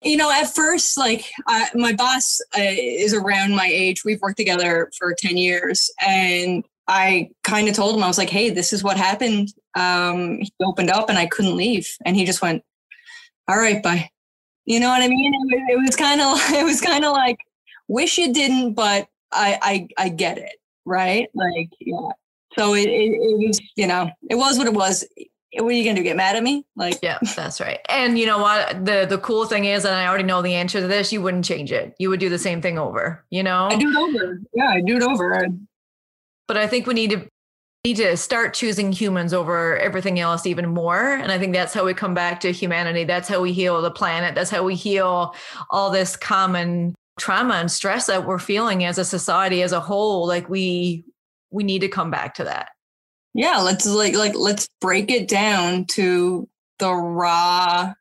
[0.02, 1.30] You know, at first, like
[1.74, 4.06] my boss uh, is around my age.
[4.06, 5.92] We've worked together for 10 years.
[6.06, 9.54] And I kind of told him, I was like, hey, this is what happened.
[9.76, 11.88] Um, he opened up and I couldn't leave.
[12.06, 12.64] And he just went,
[13.48, 14.10] all right, bye.
[14.66, 15.34] You know what I mean?
[15.50, 17.38] It, it was kind of, it was kind of like,
[17.90, 21.28] wish you didn't, but I I, I get it, right?
[21.34, 22.12] Like, yeah.
[22.58, 25.06] So it, it, it was, you know, it was what it was
[25.54, 26.04] what are you gonna do?
[26.04, 26.66] Get mad at me?
[26.76, 27.80] Like, yeah, that's right.
[27.90, 28.86] And you know what?
[28.86, 31.12] The the cool thing is, and I already know the answer to this.
[31.12, 31.96] You wouldn't change it.
[32.00, 33.26] You would do the same thing over.
[33.30, 34.40] You know, I do it over.
[34.54, 35.48] Yeah, I do it over.
[36.48, 37.28] But I think we need to
[37.86, 41.14] need to start choosing humans over everything else even more.
[41.14, 43.06] And I think that's how we come back to humanity.
[43.06, 44.36] That's how we heal the planet.
[44.36, 45.34] That's how we heal
[45.70, 50.28] all this common trauma and stress that we're feeling as a society as a whole.
[50.28, 51.06] Like we
[51.52, 52.70] we need to come back to that
[53.34, 56.48] yeah let's like like let's break it down to
[56.80, 57.94] the raw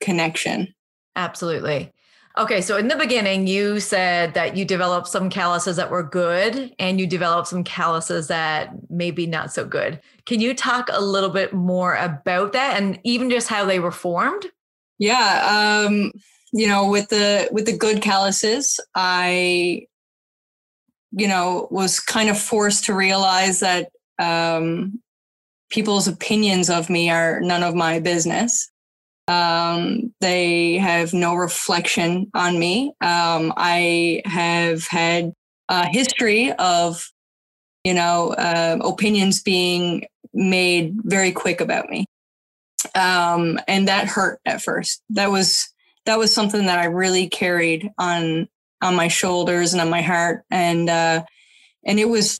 [0.00, 0.74] connection.
[1.16, 1.92] Absolutely.
[2.38, 6.74] Okay so in the beginning you said that you developed some calluses that were good
[6.78, 10.00] and you developed some calluses that maybe not so good.
[10.26, 13.90] Can you talk a little bit more about that and even just how they were
[13.90, 14.46] formed?
[14.98, 16.12] Yeah um
[16.52, 19.86] you know with the with the good calluses i
[21.12, 25.00] you know was kind of forced to realize that um,
[25.70, 28.70] people's opinions of me are none of my business.
[29.28, 32.92] Um, they have no reflection on me.
[33.00, 35.32] Um, I have had
[35.68, 37.10] a history of,
[37.82, 42.06] you know, uh, opinions being made very quick about me,
[42.94, 45.02] um, and that hurt at first.
[45.10, 45.68] That was
[46.04, 48.48] that was something that I really carried on
[48.80, 51.24] on my shoulders and on my heart, and uh,
[51.84, 52.38] and it was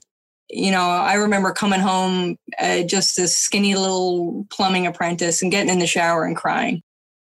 [0.49, 5.71] you know, I remember coming home uh, just this skinny little plumbing apprentice and getting
[5.71, 6.81] in the shower and crying.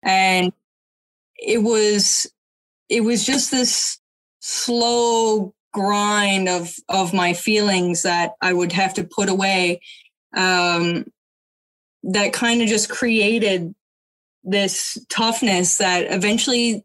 [0.02, 0.52] And
[1.36, 2.26] it was,
[2.88, 3.98] it was just this
[4.40, 9.80] slow grind of, of my feelings that I would have to put away.
[10.36, 11.06] Um,
[12.02, 13.74] that kind of just created
[14.42, 16.84] this toughness that eventually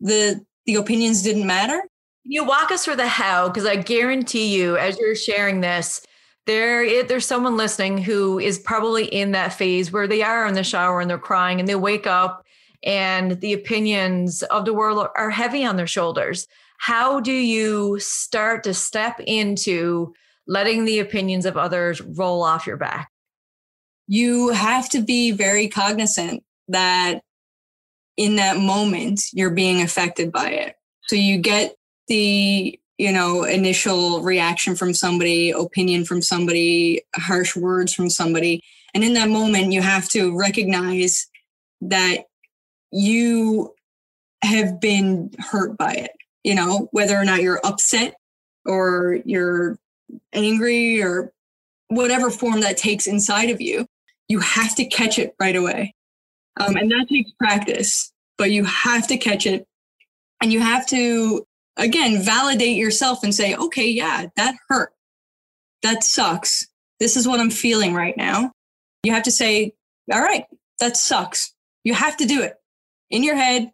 [0.00, 1.82] the, the opinions didn't matter
[2.24, 3.48] you walk us through the how?
[3.48, 6.04] Because I guarantee you, as you're sharing this,
[6.46, 10.64] there there's someone listening who is probably in that phase where they are in the
[10.64, 12.44] shower and they're crying and they wake up
[12.82, 16.48] and the opinions of the world are heavy on their shoulders.
[16.78, 20.12] How do you start to step into
[20.48, 23.08] letting the opinions of others roll off your back?
[24.08, 27.22] You have to be very cognizant that
[28.16, 30.74] in that moment you're being affected by it.
[31.02, 31.76] So you get
[32.08, 38.62] the you know initial reaction from somebody opinion from somebody harsh words from somebody.
[38.94, 41.26] And in that moment you have to recognize
[41.80, 42.24] that
[42.90, 43.74] you
[44.44, 46.12] have been hurt by it
[46.44, 48.14] you know whether or not you're upset
[48.66, 49.78] or you're
[50.32, 51.32] angry or
[51.88, 53.86] whatever form that takes inside of you
[54.28, 55.94] you have to catch it right away.
[56.58, 58.12] Um, and that takes practice
[58.42, 59.66] but you have to catch it.
[60.40, 64.92] And you have to again, validate yourself and say, okay, yeah, that hurt.
[65.82, 66.66] That sucks.
[67.00, 68.52] This is what I'm feeling right now.
[69.02, 69.74] You have to say,
[70.12, 70.44] all right,
[70.80, 71.52] that sucks.
[71.84, 72.54] You have to do it
[73.10, 73.72] in your head,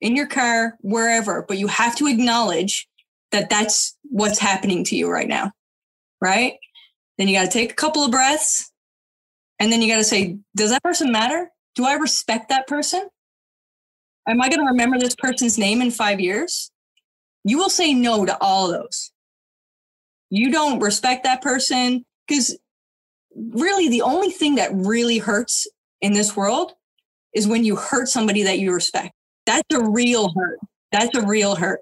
[0.00, 2.86] in your car, wherever, but you have to acknowledge
[3.32, 5.52] that that's what's happening to you right now.
[6.20, 6.58] Right.
[7.16, 8.70] Then you got to take a couple of breaths.
[9.58, 11.50] And then you got to say, does that person matter?
[11.74, 13.08] Do I respect that person?
[14.26, 16.69] Am I going to remember this person's name in five years?
[17.44, 19.12] You will say no to all those.
[20.30, 22.56] You don't respect that person because
[23.34, 25.66] really the only thing that really hurts
[26.00, 26.72] in this world
[27.34, 29.12] is when you hurt somebody that you respect.
[29.46, 30.58] That's a real hurt.
[30.92, 31.80] That's a real hurt.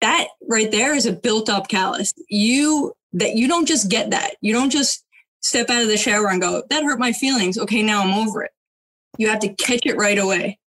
[0.00, 2.14] That right there is a built up callus.
[2.28, 4.36] You that you don't just get that.
[4.40, 5.04] You don't just
[5.40, 7.58] step out of the shower and go, that hurt my feelings.
[7.58, 8.52] Okay, now I'm over it.
[9.18, 10.58] You have to catch it right away.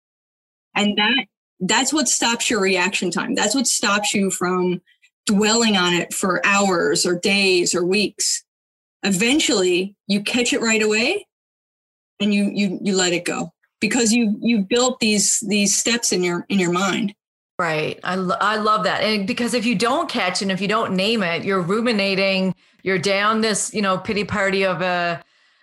[0.74, 1.26] And that
[1.62, 3.34] that's what stops your reaction time.
[3.34, 4.82] That's what stops you from
[5.26, 8.44] dwelling on it for hours or days or weeks.
[9.04, 11.26] Eventually, you catch it right away
[12.20, 16.24] and you you you let it go because you you built these these steps in
[16.24, 17.14] your in your mind.
[17.58, 18.00] Right.
[18.02, 19.02] I, lo- I love that.
[19.02, 22.98] And because if you don't catch and if you don't name it, you're ruminating, you're
[22.98, 25.22] down this, you know, pity party of a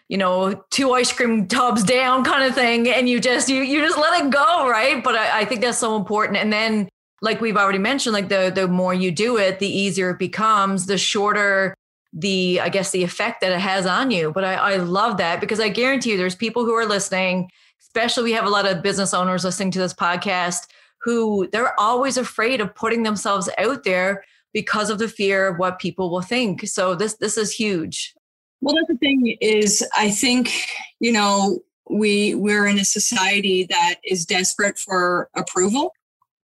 [0.10, 2.90] you know, two ice cream tubs down kind of thing.
[2.90, 4.68] And you just, you, you just let it go.
[4.68, 5.02] Right.
[5.04, 6.38] But I, I think that's so important.
[6.38, 6.90] And then,
[7.22, 10.86] like we've already mentioned, like the, the more you do it, the easier it becomes,
[10.86, 11.76] the shorter
[12.14, 14.32] the, I guess, the effect that it has on you.
[14.32, 17.50] But I, I love that because I guarantee you there's people who are listening,
[17.82, 20.68] especially we have a lot of business owners listening to this podcast
[21.02, 25.80] who they're always afraid of putting themselves out there because of the fear of what
[25.80, 26.68] people will think.
[26.68, 28.14] So this this is huge.
[28.62, 30.52] Well, that's the thing is, I think
[31.00, 35.94] you know we we're in a society that is desperate for approval,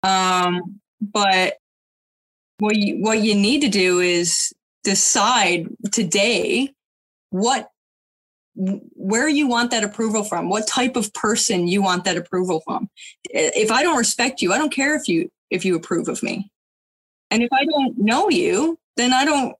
[0.02, 1.58] um, but
[2.58, 4.52] what you, what you need to do is
[4.84, 6.72] decide today
[7.30, 7.70] what
[8.54, 12.88] where you want that approval from what type of person you want that approval from.
[13.24, 16.50] If i don't respect you i don't care if you if you approve of me.
[17.30, 19.56] And if i don't know you then i don't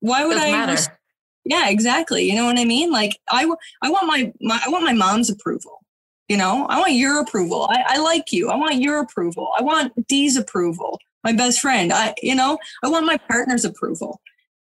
[0.00, 0.98] why would Doesn't i matter.
[1.44, 3.42] Yeah exactly you know what i mean like i
[3.82, 5.84] i want my, my i want my mom's approval
[6.28, 9.62] you know i want your approval I, I like you i want your approval i
[9.62, 14.20] want dee's approval my best friend i you know i want my partner's approval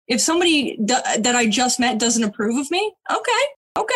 [0.09, 3.43] if somebody d- that i just met doesn't approve of me okay
[3.77, 3.95] Okay.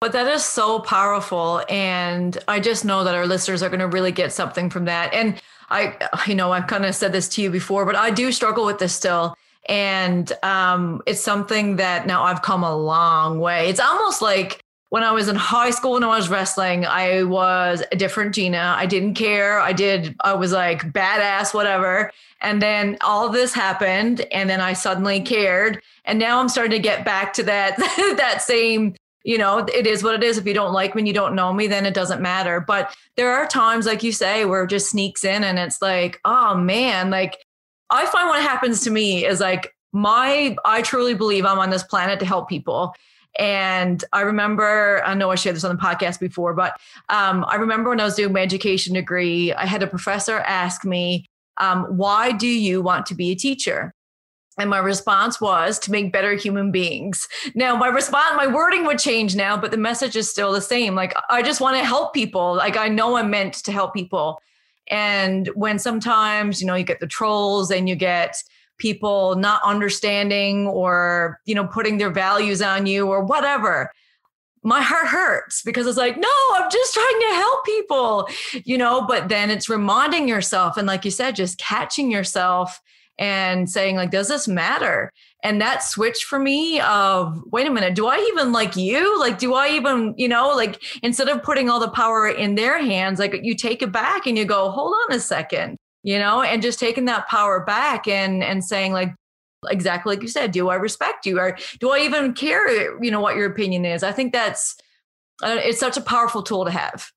[0.00, 1.62] But that is so powerful.
[1.68, 5.12] And I just know that our listeners are going to really get something from that.
[5.14, 5.96] And I,
[6.26, 8.78] you know, I've kind of said this to you before, but I do struggle with
[8.78, 9.36] this still.
[9.68, 13.68] And um, it's something that now I've come a long way.
[13.68, 14.60] It's almost like
[14.90, 18.74] when I was in high school and I was wrestling, I was a different Gina.
[18.76, 19.58] I didn't care.
[19.58, 22.12] I did, I was like badass, whatever.
[22.40, 24.20] And then all this happened.
[24.32, 25.82] And then I suddenly cared.
[26.04, 27.76] And now I'm starting to get back to that,
[28.16, 28.94] that same
[29.26, 30.38] you know, it is what it is.
[30.38, 32.60] If you don't like me and you don't know me, then it doesn't matter.
[32.60, 36.20] But there are times, like you say, where it just sneaks in and it's like,
[36.24, 37.44] oh man, like
[37.90, 41.82] I find what happens to me is like my, I truly believe I'm on this
[41.82, 42.94] planet to help people.
[43.38, 46.78] And I remember, I know I shared this on the podcast before, but
[47.08, 50.84] um, I remember when I was doing my education degree, I had a professor ask
[50.84, 51.26] me,
[51.58, 53.94] um, why do you want to be a teacher?
[54.58, 57.28] And my response was to make better human beings.
[57.54, 60.94] Now, my response, my wording would change now, but the message is still the same.
[60.94, 62.54] Like, I just want to help people.
[62.56, 64.40] Like, I know I'm meant to help people.
[64.88, 68.36] And when sometimes, you know, you get the trolls and you get
[68.78, 73.90] people not understanding or, you know, putting their values on you or whatever,
[74.62, 78.28] my heart hurts because it's like, no, I'm just trying to help people,
[78.64, 80.76] you know, but then it's reminding yourself.
[80.76, 82.80] And like you said, just catching yourself
[83.18, 85.12] and saying like does this matter
[85.42, 89.38] and that switch for me of wait a minute do i even like you like
[89.38, 93.18] do i even you know like instead of putting all the power in their hands
[93.18, 96.62] like you take it back and you go hold on a second you know and
[96.62, 99.14] just taking that power back and and saying like
[99.68, 103.20] exactly like you said do i respect you or do i even care you know
[103.20, 104.76] what your opinion is i think that's
[105.42, 107.10] uh, it's such a powerful tool to have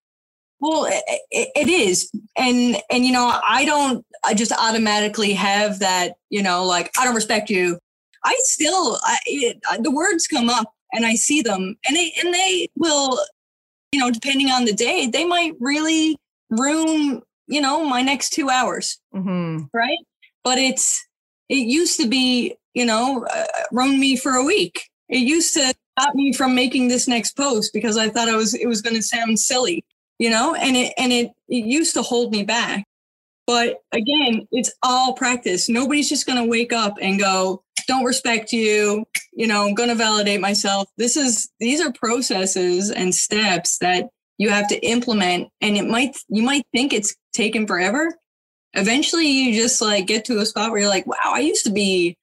[0.61, 4.05] well, it, it is, and and you know, I don't.
[4.25, 6.15] I just automatically have that.
[6.29, 7.79] You know, like I don't respect you.
[8.23, 12.33] I still, I, it, the words come up, and I see them, and they and
[12.33, 13.19] they will,
[13.91, 16.17] you know, depending on the day, they might really
[16.49, 19.65] ruin, you know, my next two hours, mm-hmm.
[19.73, 19.99] right?
[20.43, 21.05] But it's
[21.49, 24.89] it used to be, you know, uh, ruin me for a week.
[25.09, 28.53] It used to stop me from making this next post because I thought I was
[28.53, 29.83] it was going to sound silly
[30.19, 32.85] you know, and it and it it used to hold me back.
[33.49, 35.69] But again, it's all practice.
[35.69, 39.89] Nobody's just going to wake up and go, "Don't respect you." You know, I'm going
[39.89, 40.87] to validate myself.
[40.97, 46.15] This is these are processes and steps that you have to implement, and it might
[46.27, 48.13] you might think it's taken forever.
[48.75, 51.71] Eventually, you just like get to a spot where you're like, "Wow, I used to
[51.71, 52.15] be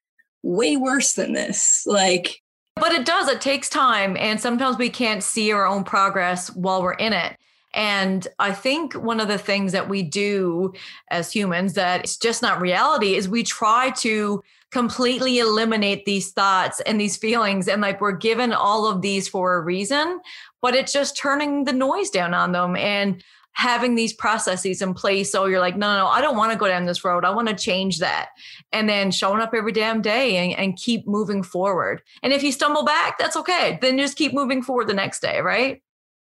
[0.45, 2.41] way worse than this." Like,
[2.77, 3.27] but it does.
[3.27, 7.37] It takes time, and sometimes we can't see our own progress while we're in it.
[7.77, 10.73] And I think one of the things that we do
[11.11, 16.81] as humans that it's just not reality is we try to completely eliminate these thoughts
[16.81, 17.69] and these feelings.
[17.69, 20.21] And like we're given all of these for a reason,
[20.63, 23.23] but it's just turning the noise down on them and
[23.53, 25.31] having these processes in place.
[25.31, 27.27] So you're like, no, no, no I don't want to go down this road.
[27.27, 28.31] I want to change that.
[28.73, 32.03] And then showing up every damn day and, and keep moving forward.
[32.23, 33.79] And if you stumble back, that's okay.
[33.83, 35.83] Then just keep moving forward the next day, right?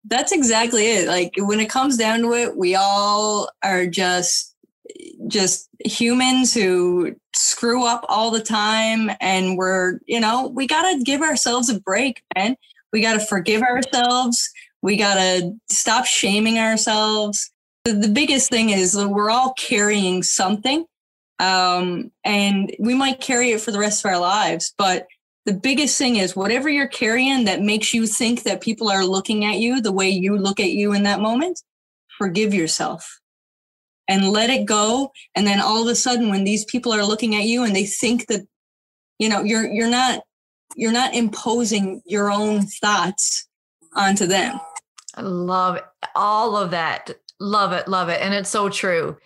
[0.06, 1.08] That's exactly it.
[1.08, 4.56] Like when it comes down to it, we all are just
[5.28, 11.04] just humans who screw up all the time and we're, you know, we got to
[11.04, 12.56] give ourselves a break, man.
[12.92, 14.50] We got to forgive ourselves.
[14.82, 17.52] We got to stop shaming ourselves.
[17.86, 20.86] The, the biggest thing is that we're all carrying something
[21.40, 25.08] um, and we might carry it for the rest of our lives, but
[25.46, 29.44] the biggest thing is whatever you're carrying that makes you think that people are looking
[29.46, 31.62] at you the way you look at you in that moment,
[32.18, 33.20] forgive yourself
[34.08, 35.12] and let it go.
[35.36, 37.86] And then all of a sudden, when these people are looking at you and they
[37.86, 38.42] think that,
[39.18, 40.22] you know, you're you're not
[40.76, 43.48] you're not imposing your own thoughts
[43.96, 44.60] onto them.
[45.16, 45.80] I love
[46.16, 47.16] all of that.
[47.40, 48.22] Love it, love it.
[48.22, 49.18] And it's so true.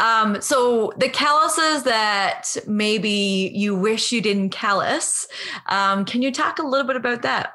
[0.00, 5.28] Um, so the calluses that maybe you wish you didn't callus,
[5.66, 7.54] um, can you talk a little bit about that?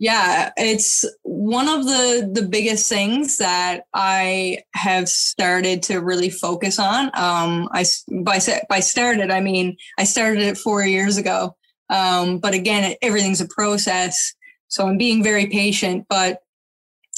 [0.00, 6.80] Yeah, it's one of the the biggest things that I have started to really focus
[6.80, 7.06] on.
[7.14, 7.84] Um, I
[8.22, 11.56] by by started, I mean I started it four years ago.
[11.90, 14.34] Um, but again, everything's a process,
[14.66, 16.06] so I'm being very patient.
[16.08, 16.40] But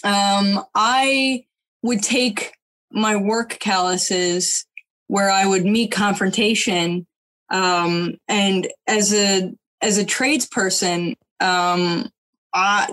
[0.05, 1.47] um, I
[1.83, 2.53] would take
[2.91, 4.67] my work calluses
[5.09, 7.07] where I would meet confrontation.
[7.51, 12.11] Um, and as a as a tradesperson, um,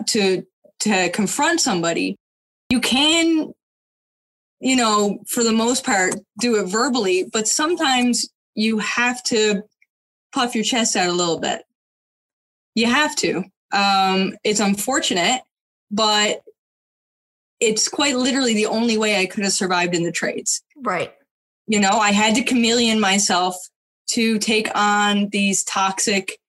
[0.08, 0.46] to
[0.82, 2.18] to confront somebody,
[2.70, 3.54] you can,
[4.60, 9.64] you know, for the most part, do it verbally, but sometimes you have to
[10.34, 11.64] puff your chest out a little bit.
[12.76, 13.44] You have to.
[13.72, 15.42] Um, it's unfortunate,
[15.90, 16.42] but
[17.64, 20.62] it's quite literally the only way I could have survived in the trades.
[20.76, 21.14] Right.
[21.68, 23.56] You know, I had to chameleon myself
[24.12, 26.40] to take on these toxic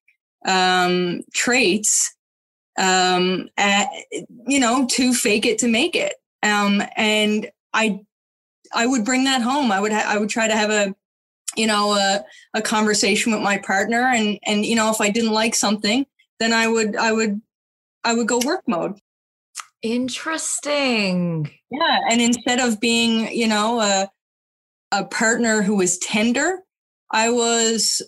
[0.45, 2.13] um, traits,
[2.77, 3.87] um, at,
[4.45, 6.15] you know, to fake it to make it.
[6.43, 8.01] Um, and I,
[8.73, 9.71] I would bring that home.
[9.71, 10.93] I would, ha- I would try to have a,
[11.55, 15.31] you know, a, a conversation with my partner, and and you know, if I didn't
[15.31, 16.05] like something,
[16.39, 17.39] then I would, I would,
[18.03, 18.99] I would go work mode.
[19.85, 21.51] Interesting.
[21.69, 21.99] Yeah.
[22.09, 24.09] And instead of being, you know, a,
[24.91, 26.63] a partner who was tender,
[27.11, 28.01] I was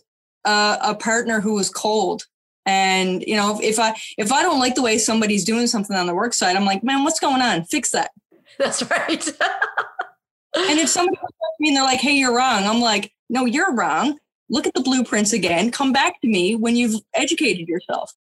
[0.43, 2.23] a, a partner who was cold.
[2.65, 6.07] And, you know, if I if I don't like the way somebody's doing something on
[6.07, 7.63] the work side, I'm like, man, what's going on?
[7.65, 8.09] Fix that.
[8.57, 9.27] That's right.
[10.55, 13.45] and if somebody comes to me and they're like, hey, you're wrong, I'm like, no,
[13.45, 14.17] you're wrong.
[14.49, 15.69] Look at the blueprints again.
[15.69, 18.13] Come back to me when you've educated yourself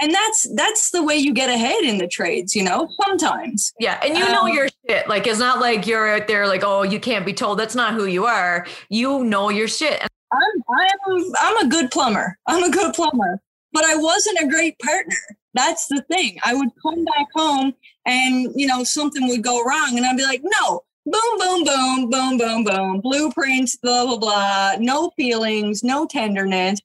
[0.00, 3.72] and that's that's the way you get ahead in the trades you know sometimes.
[3.78, 5.08] Yeah and you know um, your shit.
[5.08, 7.58] Like it's not like you're out there like oh you can't be told.
[7.58, 8.66] That's not who you are.
[8.88, 10.00] You know your shit.
[10.32, 10.62] I'm
[11.10, 12.38] i'm i'm a good plumber.
[12.46, 13.40] I'm a good plumber.
[13.72, 15.16] But i wasn't a great partner.
[15.54, 16.38] That's the thing.
[16.44, 17.74] I would come back home
[18.06, 20.82] and you know something would go wrong and i'd be like no.
[21.06, 23.00] Boom boom boom boom boom boom.
[23.00, 24.72] Blueprints blah blah blah.
[24.78, 26.80] No feelings no tenderness.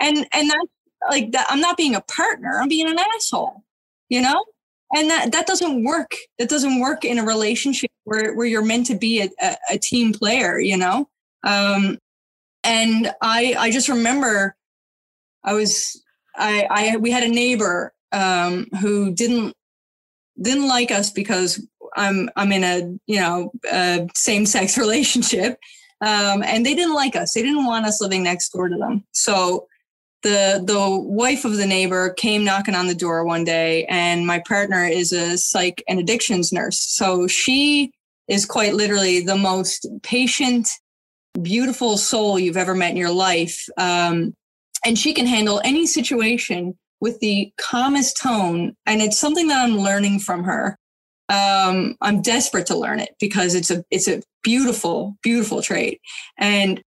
[0.00, 0.71] And and that's
[1.10, 3.62] like that i'm not being a partner i'm being an asshole
[4.12, 4.44] you know?
[4.94, 6.12] And that that doesn't work.
[6.38, 9.78] That doesn't work in a relationship where where you're meant to be a, a, a
[9.78, 11.08] team player you know?
[11.42, 11.98] Um
[12.64, 14.54] and i i just remember
[15.42, 16.00] i was
[16.36, 19.52] i i we had a neighbor um who didn't
[20.40, 25.58] didn't like us because i'm i'm in a you know a same sex relationship
[26.02, 27.34] um and they didn't like us.
[27.34, 29.04] They didn't want us living next door to them.
[29.10, 29.66] So
[30.22, 34.38] the the wife of the neighbor came knocking on the door one day and my
[34.40, 36.78] partner is a psych and addictions nurse.
[36.78, 37.92] So she
[38.28, 40.68] is quite literally the most patient
[41.40, 43.66] beautiful soul you've ever met in your life.
[43.78, 44.34] Um,
[44.84, 49.78] and she can handle any situation with the calmest tone and it's something that i'm
[49.78, 50.78] learning from her.
[51.28, 56.00] Um, i'm desperate to learn it because it's a it's a beautiful beautiful trait.
[56.38, 56.82] And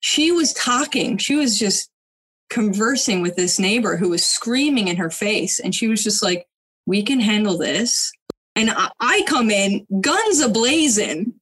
[0.00, 1.18] she was talking.
[1.18, 1.90] She was just
[2.50, 5.58] conversing with this neighbor who was screaming in her face.
[5.58, 6.46] And she was just like,
[6.86, 8.12] we can handle this.
[8.54, 11.32] And I, I come in, guns ablazing,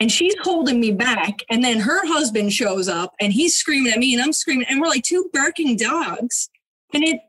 [0.00, 1.40] and she's holding me back.
[1.50, 4.66] And then her husband shows up and he's screaming at me and I'm screaming.
[4.68, 6.48] And we're like two barking dogs.
[6.94, 7.20] And it,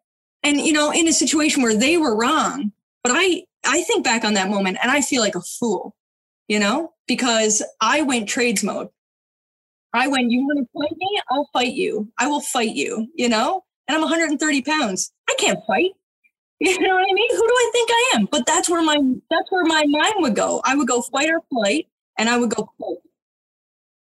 [0.43, 2.72] and you know, in a situation where they were wrong.
[3.03, 5.95] But I, I think back on that moment and I feel like a fool,
[6.47, 8.89] you know, because I went trades mode.
[9.93, 11.21] I went, you want to fight me?
[11.31, 12.11] I'll fight you.
[12.19, 13.63] I will fight you, you know?
[13.87, 15.11] And I'm 130 pounds.
[15.29, 15.91] I can't fight.
[16.61, 17.31] You know what I mean?
[17.31, 18.25] Who do I think I am?
[18.25, 18.97] But that's where my
[19.29, 20.61] that's where my mind would go.
[20.65, 21.87] I would go fight or flight,
[22.17, 22.97] and I would go fight.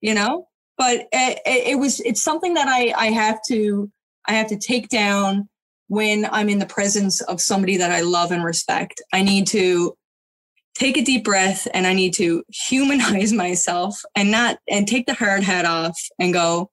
[0.03, 3.91] You know, but it, it was it's something that I I have to
[4.26, 5.49] I have to take down
[5.89, 9.01] when I'm in the presence of somebody that I love and respect.
[9.14, 9.97] I need to
[10.75, 15.14] take a deep breath and I need to humanize myself and not and take the
[15.14, 16.70] hard hat off and go,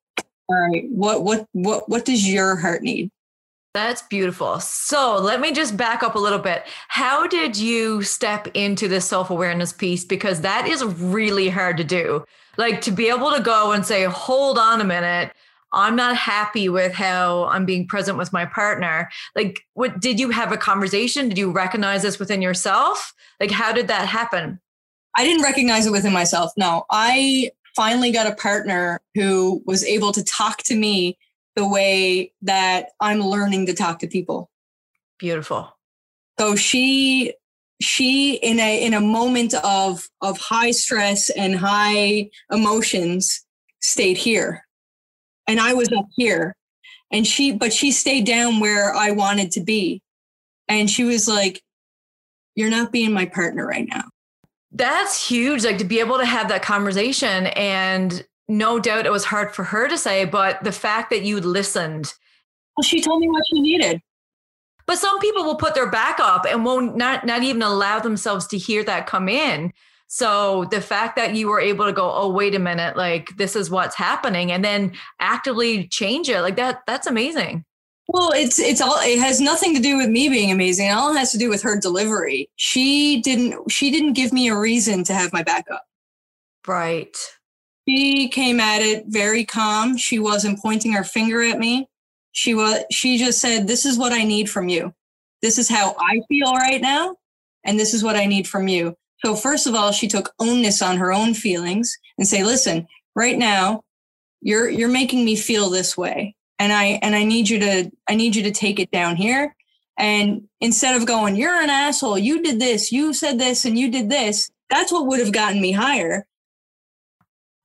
[0.49, 3.11] all right, what what what what does your heart need?
[3.75, 4.59] That's beautiful.
[4.59, 6.63] So let me just back up a little bit.
[6.87, 10.03] How did you step into this self awareness piece?
[10.03, 12.25] Because that is really hard to do.
[12.57, 15.33] Like to be able to go and say, hold on a minute,
[15.71, 19.09] I'm not happy with how I'm being present with my partner.
[19.35, 21.29] Like, what did you have a conversation?
[21.29, 23.13] Did you recognize this within yourself?
[23.39, 24.59] Like, how did that happen?
[25.15, 26.51] I didn't recognize it within myself.
[26.57, 31.17] No, I finally got a partner who was able to talk to me
[31.55, 34.49] the way that I'm learning to talk to people.
[35.17, 35.69] Beautiful.
[36.39, 37.33] So she
[37.81, 43.45] she in a in a moment of of high stress and high emotions
[43.81, 44.65] stayed here
[45.49, 46.55] and I was up here
[47.11, 50.01] and she but she stayed down where I wanted to be
[50.69, 51.61] And she was like,
[52.55, 54.03] You're not being my partner right now.
[54.71, 55.65] That's huge.
[55.65, 57.47] Like to be able to have that conversation.
[57.47, 61.39] And no doubt it was hard for her to say, but the fact that you
[61.39, 62.13] listened.
[62.77, 64.01] Well, she told me what she needed.
[64.85, 68.47] But some people will put their back up and won't not not even allow themselves
[68.47, 69.73] to hear that come in.
[70.11, 73.55] So the fact that you were able to go, oh, wait a minute, like this
[73.55, 77.63] is what's happening, and then actively change it, like that, that's amazing.
[78.07, 80.87] Well, it's it's all it has nothing to do with me being amazing.
[80.87, 82.49] It all has to do with her delivery.
[82.55, 85.85] She didn't she didn't give me a reason to have my back up.
[86.67, 87.15] Right.
[87.87, 89.95] She came at it very calm.
[89.95, 91.87] She wasn't pointing her finger at me.
[92.31, 94.91] She was she just said, "This is what I need from you.
[95.43, 97.15] This is how I feel right now,
[97.63, 100.81] and this is what I need from you." So first of all, she took onus
[100.81, 103.83] on her own feelings and say, "Listen, right now,
[104.41, 108.15] you're you're making me feel this way, and I and I need you to I
[108.15, 109.55] need you to take it down here."
[109.97, 112.17] And instead of going, "You're an asshole.
[112.17, 112.91] You did this.
[112.91, 116.25] You said this, and you did this," that's what would have gotten me higher.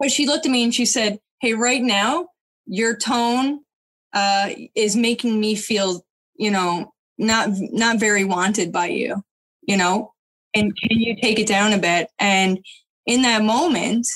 [0.00, 2.28] But she looked at me and she said, "Hey, right now,
[2.66, 3.60] your tone
[4.12, 6.04] uh, is making me feel,
[6.36, 9.22] you know, not not very wanted by you,
[9.62, 10.13] you know.
[10.54, 12.08] And can you take it down a bit?
[12.18, 12.64] And
[13.06, 14.06] in that moment,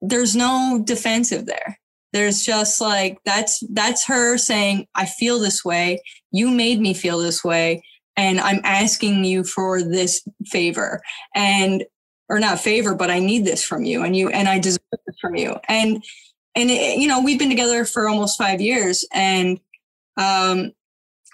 [0.00, 1.78] there's no defensive there.
[2.12, 6.00] There's just like that's that's her saying, "I feel this way.
[6.30, 7.82] You made me feel this way."
[8.16, 11.00] and I'm asking you for this favor
[11.34, 11.84] and
[12.28, 15.16] or not favor, but I need this from you and you and I deserve this
[15.20, 15.56] from you.
[15.68, 16.02] And
[16.54, 19.58] and it, you know we've been together for almost five years and
[20.16, 20.72] um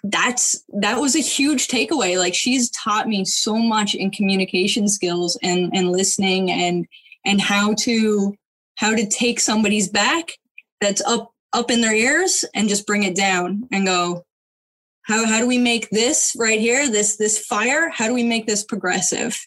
[0.03, 2.19] that's that was a huge takeaway.
[2.19, 6.87] Like she's taught me so much in communication skills and and listening and
[7.25, 8.35] and how to
[8.77, 10.33] how to take somebody's back
[10.81, 14.25] that's up up in their ears and just bring it down and go
[15.03, 17.91] how how do we make this right here this this fire?
[17.91, 19.39] How do we make this progressive?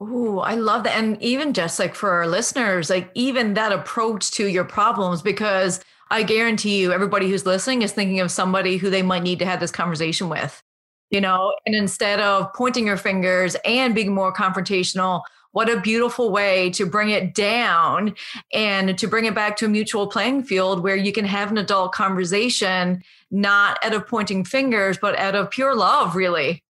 [0.00, 0.98] Oh, I love that.
[0.98, 5.80] And even just like for our listeners, like even that approach to your problems, because
[6.10, 9.46] I guarantee you, everybody who's listening is thinking of somebody who they might need to
[9.46, 10.62] have this conversation with,
[11.10, 16.30] you know, and instead of pointing your fingers and being more confrontational, what a beautiful
[16.30, 18.14] way to bring it down
[18.52, 21.58] and to bring it back to a mutual playing field where you can have an
[21.58, 26.62] adult conversation, not out of pointing fingers, but out of pure love, really.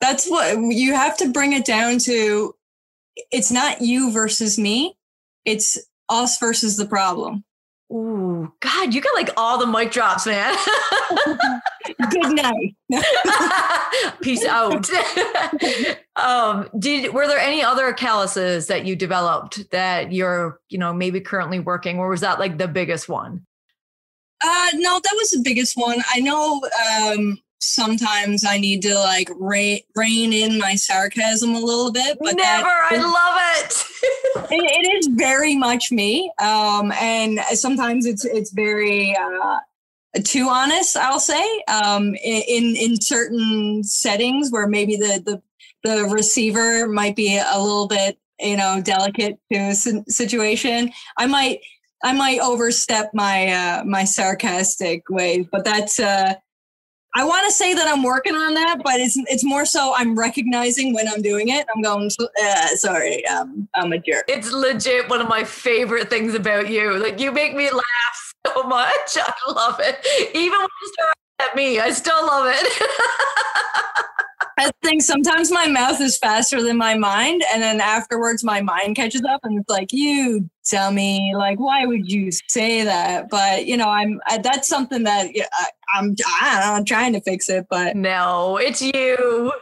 [0.00, 2.54] That's what you have to bring it down to
[3.30, 4.96] it's not you versus me
[5.44, 5.78] it's
[6.08, 7.44] us versus the problem
[7.92, 10.56] Ooh, God, you got like all the mic drops, man.
[12.10, 12.74] Good night.
[14.22, 14.88] Peace out.
[16.16, 21.20] um, did were there any other calluses that you developed that you're, you know, maybe
[21.20, 23.46] currently working, or was that like the biggest one?
[24.44, 26.02] Uh, no, that was the biggest one.
[26.12, 26.60] I know
[26.90, 32.18] um, sometimes I need to like rein, rein in my sarcasm a little bit.
[32.20, 34.50] But never, I love it.
[34.52, 34.86] it.
[34.86, 39.58] It is very much me, um, and sometimes it's it's very uh,
[40.24, 40.96] too honest.
[40.96, 45.42] I'll say um, in in certain settings where maybe the the
[45.84, 50.92] the receiver might be a little bit you know delicate to a situation.
[51.16, 51.60] I might.
[52.04, 56.34] I might overstep my uh, my sarcastic ways, but that's uh,
[57.16, 60.18] I want to say that I'm working on that, but it's it's more so I'm
[60.18, 61.66] recognizing when I'm doing it.
[61.74, 64.26] I'm going, uh, sorry, um, I'm a jerk.
[64.28, 66.98] It's legit one of my favorite things about you.
[66.98, 68.90] Like you make me laugh so much.
[69.16, 70.06] I love it.
[70.34, 72.82] Even when you start at me, I still love it.
[74.58, 78.96] I think sometimes my mouth is faster than my mind, and then afterwards my mind
[78.96, 81.32] catches up, and it's like, "You dummy!
[81.34, 85.66] Like, why would you say that?" But you know, I'm I, that's something that I,
[85.94, 89.52] I'm I am trying to fix it, but no, it's you.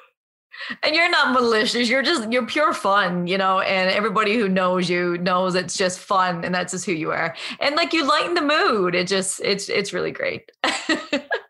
[0.84, 1.88] And you're not malicious.
[1.88, 3.60] You're just you're pure fun, you know.
[3.60, 7.34] And everybody who knows you knows it's just fun, and that's just who you are.
[7.60, 8.94] And like you lighten the mood.
[8.94, 10.50] It just it's it's really great.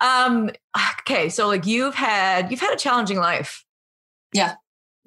[0.00, 0.50] um
[1.00, 3.64] okay so like you've had you've had a challenging life.
[4.32, 4.54] Yeah.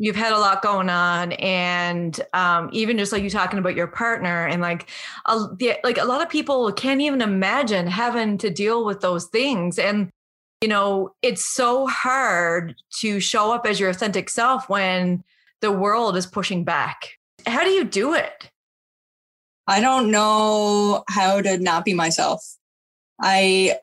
[0.01, 3.87] You've had a lot going on and um, even just like you talking about your
[3.87, 4.89] partner and like
[5.25, 9.25] a, the, like a lot of people can't even imagine having to deal with those
[9.25, 10.09] things and
[10.61, 15.21] you know it's so hard to show up as your authentic self when
[15.59, 17.17] the world is pushing back.
[17.45, 18.49] How do you do it?
[19.67, 22.41] I don't know how to not be myself.
[23.21, 23.77] I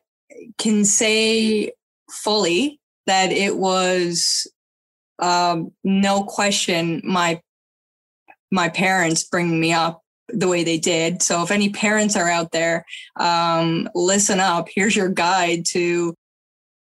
[0.57, 1.71] can say
[2.11, 4.47] fully that it was
[5.19, 7.41] um, no question my
[8.51, 11.21] my parents bringing me up the way they did.
[11.21, 12.85] So if any parents are out there,
[13.17, 14.67] um, listen up.
[14.73, 16.15] Here's your guide to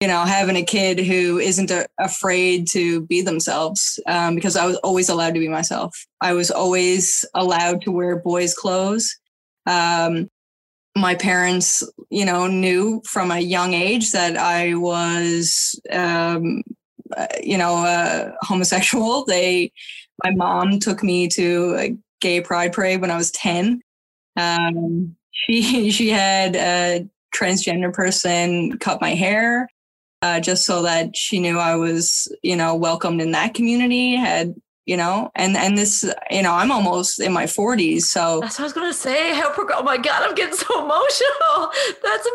[0.02, 4.66] you know, having a kid who isn't a, afraid to be themselves um, because I
[4.66, 6.08] was always allowed to be myself.
[6.22, 9.16] I was always allowed to wear boys' clothes.
[9.68, 10.28] Um,
[10.96, 16.64] my parents, you know, knew from a young age that I was, um,
[17.16, 19.26] uh, you know, uh, homosexual.
[19.28, 19.72] They,
[20.24, 23.82] my mom took me to a gay pride parade when I was 10.
[24.38, 29.70] Um, she, she had a transgender person cut my hair
[30.22, 34.16] uh, just so that she knew I was, you know, welcomed in that community.
[34.16, 34.56] Had
[34.86, 38.64] you know, and and this, you know, I'm almost in my 40s, so that's what
[38.64, 39.34] I was gonna say.
[39.36, 41.72] How oh my god, I'm getting so emotional.
[42.04, 42.28] That's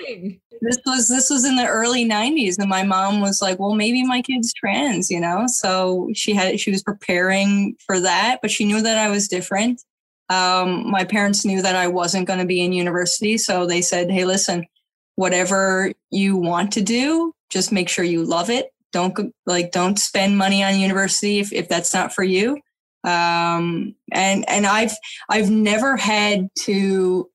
[0.00, 0.40] amazing.
[0.60, 4.04] This was this was in the early 90s, and my mom was like, "Well, maybe
[4.04, 5.44] my kid's trans," you know.
[5.46, 9.82] So she had she was preparing for that, but she knew that I was different.
[10.28, 14.10] Um, my parents knew that I wasn't going to be in university, so they said,
[14.10, 14.66] "Hey, listen,
[15.14, 18.72] whatever you want to do, just make sure you love it.
[18.96, 22.58] Don't like don't spend money on university if, if that's not for you.
[23.04, 24.94] Um, and and I've
[25.28, 27.28] I've never had to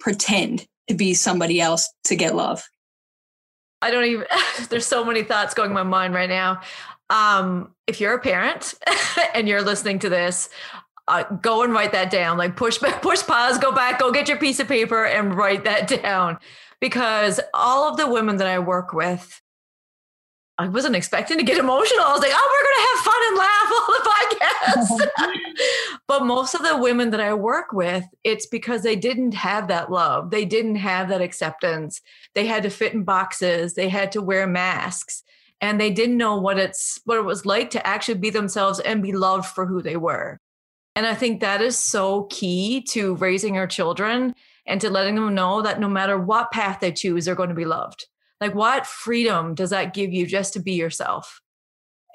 [0.00, 2.64] pretend to be somebody else to get love.
[3.82, 4.26] I don't even
[4.68, 6.60] there's so many thoughts going in my mind right now.
[7.08, 8.74] Um, if you're a parent
[9.34, 10.48] and you're listening to this,
[11.06, 12.36] uh, go and write that down.
[12.36, 15.86] Like push push pause, go back, go get your piece of paper and write that
[15.86, 16.36] down
[16.80, 19.40] because all of the women that I work with,
[20.56, 22.04] I wasn't expecting to get emotional.
[22.04, 25.98] I was like, oh, we're going to have fun and laugh on the podcast.
[26.06, 29.90] but most of the women that I work with, it's because they didn't have that
[29.90, 30.30] love.
[30.30, 32.00] They didn't have that acceptance.
[32.34, 33.74] They had to fit in boxes.
[33.74, 35.24] They had to wear masks
[35.60, 39.02] and they didn't know what it's what it was like to actually be themselves and
[39.02, 40.38] be loved for who they were.
[40.94, 44.34] And I think that is so key to raising our children
[44.66, 47.54] and to letting them know that no matter what path they choose, they're going to
[47.54, 48.06] be loved.
[48.40, 51.40] Like, what freedom does that give you just to be yourself?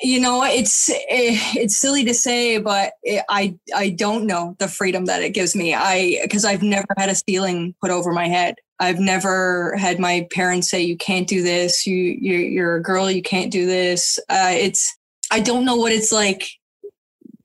[0.02, 2.94] You know, it's eh, it's silly to say, but
[3.30, 5.74] I I don't know the freedom that it gives me.
[5.74, 8.56] I because I've never had a ceiling put over my head.
[8.80, 11.86] I've never had my parents say you can't do this.
[11.86, 13.12] You you're, you're a girl.
[13.12, 14.18] You can't do this.
[14.30, 14.98] Uh, it's
[15.32, 16.50] I don't know what it's like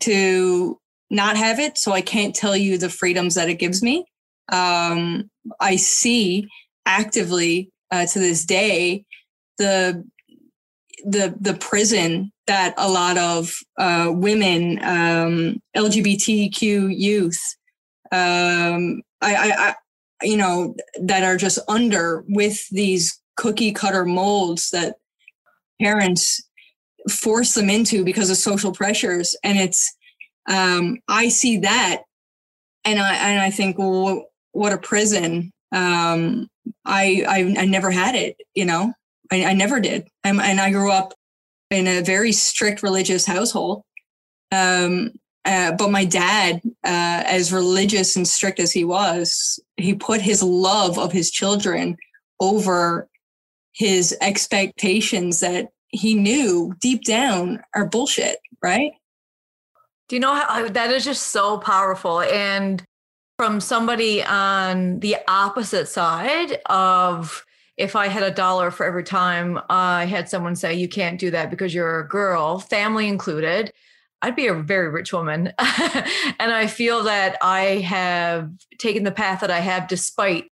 [0.00, 0.78] to
[1.10, 4.06] not have it, so I can't tell you the freedoms that it gives me
[4.50, 6.48] um, I see
[6.86, 9.04] actively uh, to this day
[9.58, 10.04] the
[11.04, 17.40] the the prison that a lot of uh, women, um, LGBTQ youth,
[18.12, 19.74] um, I, I, I,
[20.22, 24.96] you know, that are just under with these cookie cutter molds that
[25.80, 26.42] parents
[27.10, 29.94] force them into because of social pressures, and it's
[30.48, 32.02] um, I see that,
[32.84, 35.52] and I and I think, well, what a prison.
[35.74, 36.48] Um,
[36.84, 38.94] I, I, I never had it, you know,
[39.30, 40.08] I, I never did.
[40.22, 41.14] and I grew up
[41.70, 43.82] in a very strict religious household.
[44.52, 45.12] Um,
[45.44, 50.42] uh, but my dad, uh, as religious and strict as he was, he put his
[50.42, 51.96] love of his children
[52.40, 53.08] over
[53.72, 58.92] his expectations that he knew deep down are bullshit, right?
[60.08, 62.20] Do you know how that is just so powerful?
[62.20, 62.82] And
[63.44, 67.44] from somebody on the opposite side of
[67.76, 71.30] if I had a dollar for every time I had someone say, you can't do
[71.30, 73.70] that because you're a girl, family included,
[74.22, 75.52] I'd be a very rich woman.
[75.58, 80.46] and I feel that I have taken the path that I have despite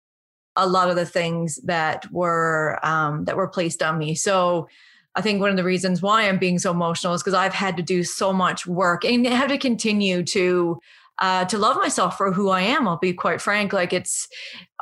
[0.56, 4.14] a lot of the things that were um, that were placed on me.
[4.14, 4.66] So
[5.14, 7.76] I think one of the reasons why I'm being so emotional is because I've had
[7.76, 10.80] to do so much work and have to continue to
[11.20, 12.86] uh, to love myself for who I am.
[12.86, 13.72] I'll be quite frank.
[13.72, 14.28] Like it's,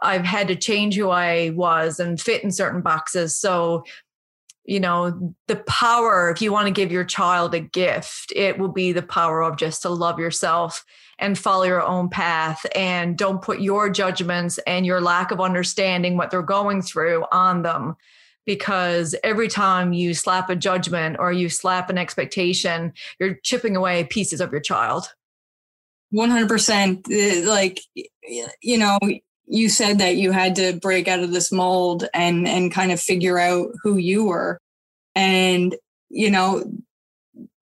[0.02, 3.38] I've had to change who I was and fit in certain boxes.
[3.38, 3.84] So,
[4.64, 8.72] you know, the power, if you want to give your child a gift, it will
[8.72, 10.84] be the power of just to love yourself
[11.18, 16.16] and follow your own path and don't put your judgments and your lack of understanding
[16.16, 17.96] what they're going through on them
[18.46, 24.04] because every time you slap a judgment or you slap an expectation, you're chipping away
[24.04, 25.12] pieces of your child.
[26.14, 27.80] 100% uh, like
[28.62, 28.98] you know
[29.46, 33.00] you said that you had to break out of this mold and and kind of
[33.00, 34.58] figure out who you were.
[35.14, 35.74] And
[36.10, 36.64] you know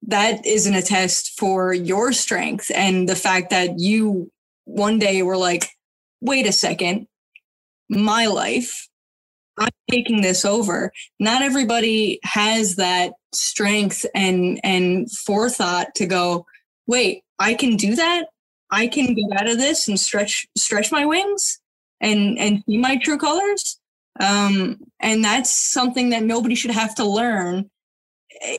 [0.07, 4.31] that is an attest for your strength and the fact that you
[4.65, 5.71] one day were like
[6.21, 7.07] wait a second.
[7.89, 8.89] My life
[9.59, 10.93] i'm taking this over.
[11.21, 16.47] Not everybody has that strength and and forethought to go
[16.87, 18.27] wait i can do that
[18.71, 21.61] I can get out of this and stretch stretch my wings
[22.01, 23.81] and and see my true colors.
[24.21, 27.69] Um, and that's something that nobody should have to learn,
[28.43, 28.59] eh,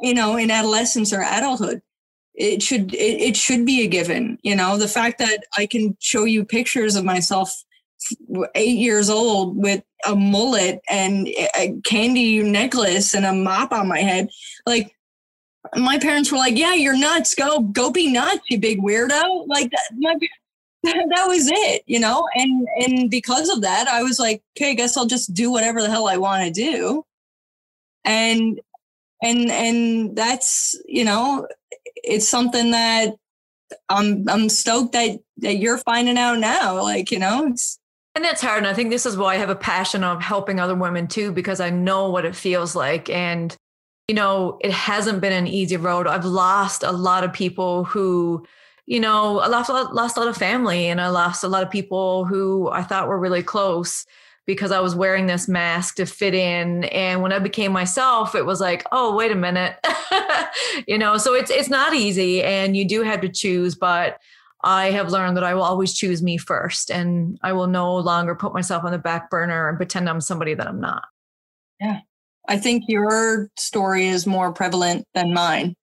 [0.00, 1.82] you know, in adolescence or adulthood.
[2.34, 4.38] It should it, it should be a given.
[4.42, 7.52] You know, the fact that I can show you pictures of myself
[8.54, 14.00] eight years old with a mullet and a candy necklace and a mop on my
[14.00, 14.28] head,
[14.66, 14.94] like
[15.76, 17.34] my parents were like, "Yeah, you're nuts.
[17.34, 19.90] Go, go be nuts, you big weirdo." Like that.
[19.96, 20.14] My,
[20.84, 22.28] that was it, you know?
[22.34, 25.80] And and because of that, I was like, okay, I guess I'll just do whatever
[25.80, 27.04] the hell I want to do.
[28.04, 28.60] And
[29.22, 31.46] and and that's, you know,
[31.96, 33.14] it's something that
[33.88, 36.82] I'm I'm stoked that that you're finding out now.
[36.82, 37.54] Like, you know,
[38.14, 38.58] and that's hard.
[38.58, 41.30] And I think this is why I have a passion of helping other women too,
[41.32, 43.08] because I know what it feels like.
[43.08, 43.56] And,
[44.08, 46.06] you know, it hasn't been an easy road.
[46.06, 48.46] I've lost a lot of people who
[48.86, 51.70] you know, I lost, lost a lot of family and I lost a lot of
[51.70, 54.04] people who I thought were really close
[54.44, 56.84] because I was wearing this mask to fit in.
[56.84, 59.76] And when I became myself, it was like, oh, wait a minute.
[60.88, 64.18] you know, so it's it's not easy and you do have to choose, but
[64.64, 68.34] I have learned that I will always choose me first and I will no longer
[68.34, 71.04] put myself on the back burner and pretend I'm somebody that I'm not.
[71.80, 72.00] Yeah.
[72.48, 75.76] I think your story is more prevalent than mine.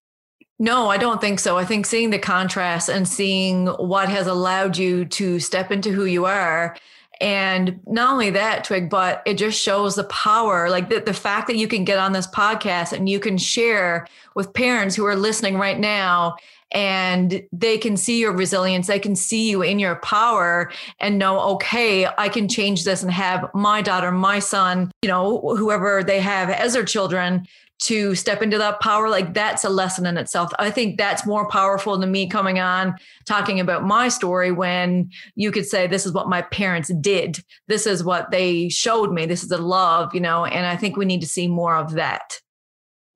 [0.60, 1.58] No, I don't think so.
[1.58, 6.04] I think seeing the contrast and seeing what has allowed you to step into who
[6.04, 6.76] you are.
[7.22, 11.48] And not only that, Twig, but it just shows the power, like the, the fact
[11.48, 14.06] that you can get on this podcast and you can share
[14.36, 16.36] with parents who are listening right now
[16.72, 18.88] and they can see your resilience.
[18.88, 23.12] They can see you in your power and know okay i can change this and
[23.12, 27.46] have my daughter my son you know whoever they have as their children
[27.82, 29.08] to step into that power.
[29.08, 30.52] Like that's a lesson in itself.
[30.60, 32.94] I think that's more powerful than me coming on
[33.26, 37.40] talking about my story when you could say this is what my parents did.
[37.70, 39.26] This is what they showed me.
[39.26, 41.94] This is the love you know and i think we need to see more of
[41.94, 42.40] that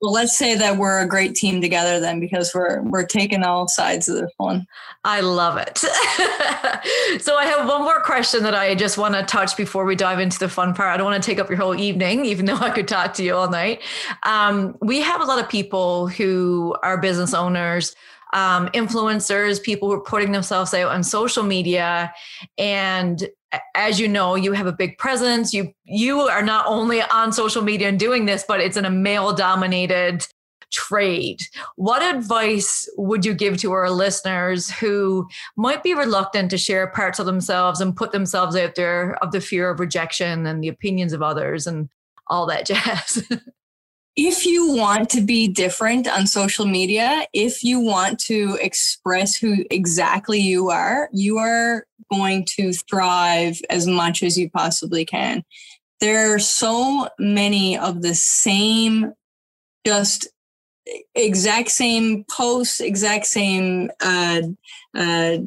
[0.03, 3.69] well, let's say that we're a great team together then, because we're we're taking all
[3.69, 4.67] sides of this one.
[5.05, 5.77] I love it.
[7.21, 10.19] so I have one more question that I just want to touch before we dive
[10.19, 10.89] into the fun part.
[10.89, 13.23] I don't want to take up your whole evening, even though I could talk to
[13.23, 13.81] you all night.
[14.23, 17.95] Um, we have a lot of people who are business owners
[18.33, 22.13] um, influencers, people who are putting themselves out on social media.
[22.57, 23.29] And
[23.75, 25.53] as you know, you have a big presence.
[25.53, 28.89] You you are not only on social media and doing this, but it's in a
[28.89, 30.25] male dominated
[30.71, 31.41] trade.
[31.75, 37.19] What advice would you give to our listeners who might be reluctant to share parts
[37.19, 41.13] of themselves and put themselves out there of the fear of rejection and the opinions
[41.13, 41.89] of others and
[42.27, 43.23] all that jazz?
[44.15, 49.65] If you want to be different on social media, if you want to express who
[49.71, 55.43] exactly you are, you are going to thrive as much as you possibly can.
[55.99, 59.13] There are so many of the same,
[59.85, 60.27] just
[61.15, 64.41] exact same posts, exact same, uh,
[64.93, 65.37] uh,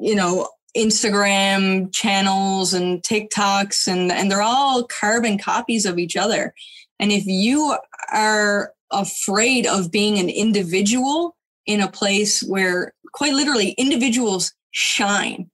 [0.00, 6.54] you know, Instagram channels and TikToks, and, and they're all carbon copies of each other.
[7.00, 7.76] And if you
[8.12, 11.36] are afraid of being an individual
[11.66, 15.50] in a place where quite literally individuals shine,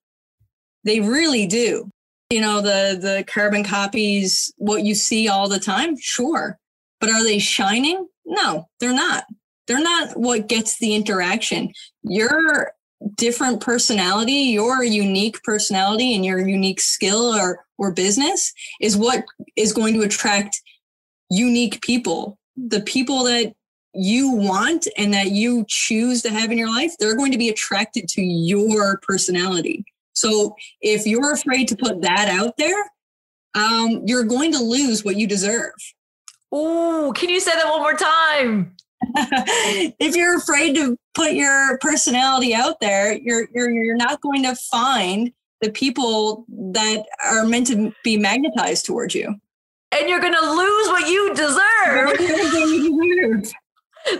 [0.84, 1.90] they really do.
[2.30, 6.58] You know, the the carbon copies, what you see all the time, sure.
[7.00, 8.08] But are they shining?
[8.24, 9.24] No, they're not.
[9.66, 11.72] They're not what gets the interaction.
[12.02, 12.72] Your
[13.16, 19.72] different personality, your unique personality and your unique skill or or business is what is
[19.72, 20.60] going to attract
[21.30, 23.54] unique people, the people that
[23.94, 27.48] you want and that you choose to have in your life, they're going to be
[27.48, 29.84] attracted to your personality.
[30.12, 32.90] So if you're afraid to put that out there,
[33.54, 35.72] um, you're going to lose what you deserve.
[36.52, 38.76] Oh, can you say that one more time?
[39.98, 44.54] if you're afraid to put your personality out there, you're you're you're not going to
[44.54, 49.34] find the people that are meant to be magnetized towards you
[49.92, 52.18] and you're gonna lose what you deserve.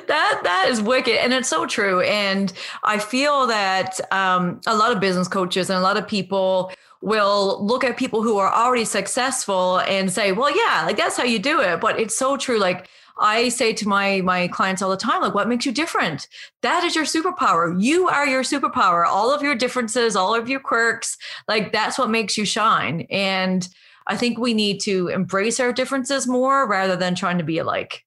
[0.08, 2.52] that that is wicked and it's so true and
[2.82, 7.64] i feel that um, a lot of business coaches and a lot of people will
[7.64, 11.38] look at people who are already successful and say well yeah like that's how you
[11.38, 12.88] do it but it's so true like
[13.18, 16.28] I say to my my clients all the time, like, what makes you different?
[16.60, 17.74] That is your superpower.
[17.82, 19.06] You are your superpower.
[19.06, 21.16] All of your differences, all of your quirks,
[21.48, 23.06] like that's what makes you shine.
[23.10, 23.66] And
[24.06, 28.04] I think we need to embrace our differences more rather than trying to be alike.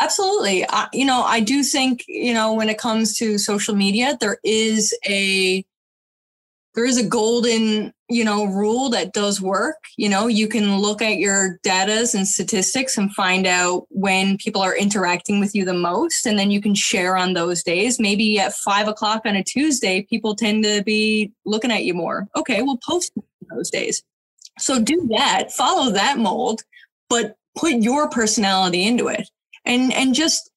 [0.00, 0.64] Absolutely.
[0.68, 4.38] I, you know, I do think, you know, when it comes to social media, there
[4.42, 5.64] is a
[6.74, 11.00] there is a golden you know rule that does work you know you can look
[11.00, 15.72] at your datas and statistics and find out when people are interacting with you the
[15.72, 19.42] most and then you can share on those days maybe at five o'clock on a
[19.42, 23.12] tuesday people tend to be looking at you more okay we'll post
[23.54, 24.02] those days
[24.58, 26.62] so do that follow that mold
[27.08, 29.28] but put your personality into it.
[29.64, 30.50] And and just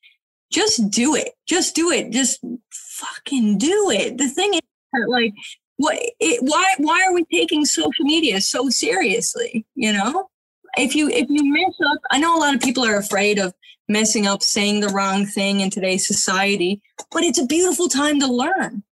[0.51, 1.31] just do it.
[1.47, 2.11] Just do it.
[2.11, 4.17] Just fucking do it.
[4.17, 4.61] The thing is
[5.07, 5.33] like
[5.77, 10.29] what it, why why are we taking social media so seriously you know?
[10.77, 13.53] If you if you mess up i know a lot of people are afraid of
[13.87, 16.81] messing up saying the wrong thing in today's society
[17.11, 18.83] but it's a beautiful time to learn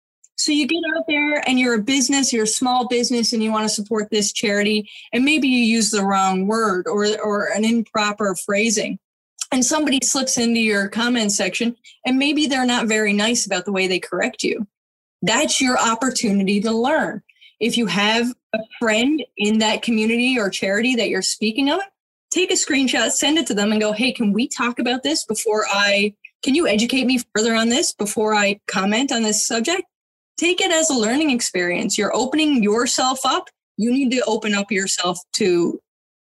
[0.44, 3.50] so you get out there and you're a business you're a small business and you
[3.50, 7.64] want to support this charity and maybe you use the wrong word or or an
[7.64, 8.98] improper phrasing
[9.52, 13.72] and somebody slips into your comment section and maybe they're not very nice about the
[13.72, 14.66] way they correct you
[15.24, 17.22] that's your opportunity to learn.
[17.58, 21.80] If you have a friend in that community or charity that you're speaking of,
[22.30, 25.24] take a screenshot, send it to them, and go, hey, can we talk about this
[25.24, 29.84] before I, can you educate me further on this before I comment on this subject?
[30.36, 31.96] Take it as a learning experience.
[31.96, 33.48] You're opening yourself up.
[33.76, 35.80] You need to open up yourself to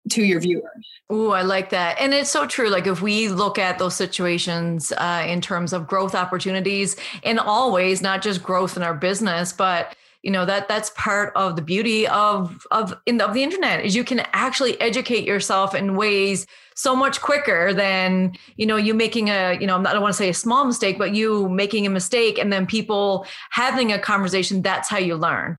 [0.10, 0.88] to your viewers.
[1.10, 2.00] Oh, I like that.
[2.00, 2.70] And it's so true.
[2.70, 7.72] Like if we look at those situations uh, in terms of growth opportunities in all
[7.72, 11.62] ways, not just growth in our business, but you know that that's part of the
[11.62, 16.46] beauty of of in, of the internet is you can actually educate yourself in ways
[16.76, 20.18] so much quicker than you know you making a you know I don't want to
[20.18, 24.62] say a small mistake but you making a mistake and then people having a conversation
[24.62, 25.58] that's how you learn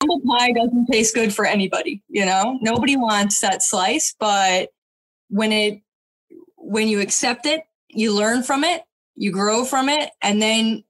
[0.00, 2.58] humble pie doesn't taste good for anybody, you know?
[2.60, 4.70] Nobody wants that slice, but
[5.28, 5.80] when it
[6.56, 8.82] when you accept it, you learn from it,
[9.16, 10.84] you grow from it, and then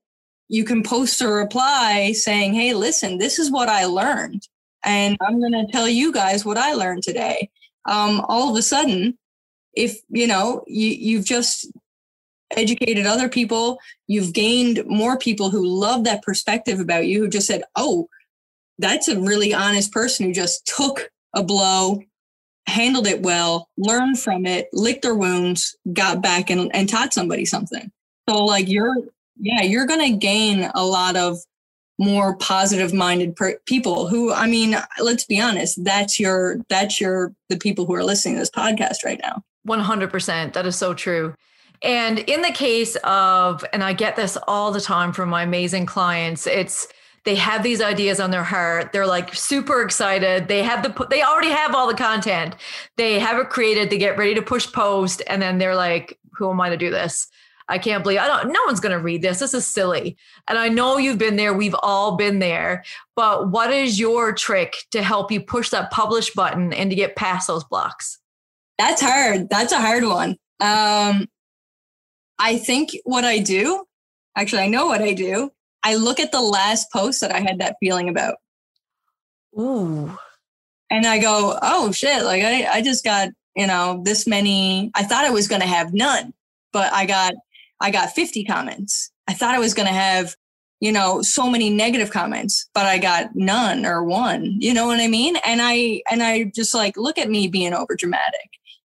[0.50, 4.46] you can post a reply saying, "Hey, listen, this is what I learned."
[4.84, 7.50] And I'm going to tell you guys what I learned today.
[7.86, 9.18] Um, all of a sudden,
[9.74, 11.66] if you know you, you've just
[12.56, 13.78] educated other people
[14.08, 18.08] you've gained more people who love that perspective about you who just said oh
[18.80, 22.00] that's a really honest person who just took a blow,
[22.66, 27.44] handled it well, learned from it, licked their wounds, got back and, and taught somebody
[27.44, 27.92] something.
[28.28, 28.96] So, like, you're,
[29.40, 31.38] yeah, you're going to gain a lot of
[31.98, 37.34] more positive minded per- people who, I mean, let's be honest, that's your, that's your,
[37.48, 39.42] the people who are listening to this podcast right now.
[39.68, 40.52] 100%.
[40.54, 41.34] That is so true.
[41.82, 45.86] And in the case of, and I get this all the time from my amazing
[45.86, 46.88] clients, it's,
[47.24, 51.22] they have these ideas on their heart they're like super excited they have the they
[51.22, 52.56] already have all the content
[52.96, 56.50] they have it created they get ready to push post and then they're like who
[56.50, 57.28] am i to do this
[57.70, 59.38] i can't believe i don't no one's going to read this.
[59.38, 60.16] This is silly.
[60.48, 61.54] And i know you've been there.
[61.54, 62.84] We've all been there.
[63.16, 67.16] But what is your trick to help you push that publish button and to get
[67.16, 68.18] past those blocks?
[68.78, 69.48] That's hard.
[69.48, 70.36] That's a hard one.
[70.60, 71.28] Um
[72.38, 73.84] i think what i do
[74.34, 75.50] actually i know what i do.
[75.82, 78.36] I look at the last post that I had that feeling about.
[79.58, 80.16] Ooh.
[80.90, 84.90] And I go, oh shit, like I, I just got, you know, this many.
[84.94, 86.34] I thought I was gonna have none,
[86.72, 87.34] but I got
[87.80, 89.10] I got 50 comments.
[89.28, 90.36] I thought I was gonna have,
[90.80, 94.56] you know, so many negative comments, but I got none or one.
[94.58, 95.36] You know what I mean?
[95.44, 98.50] And I and I just like look at me being over dramatic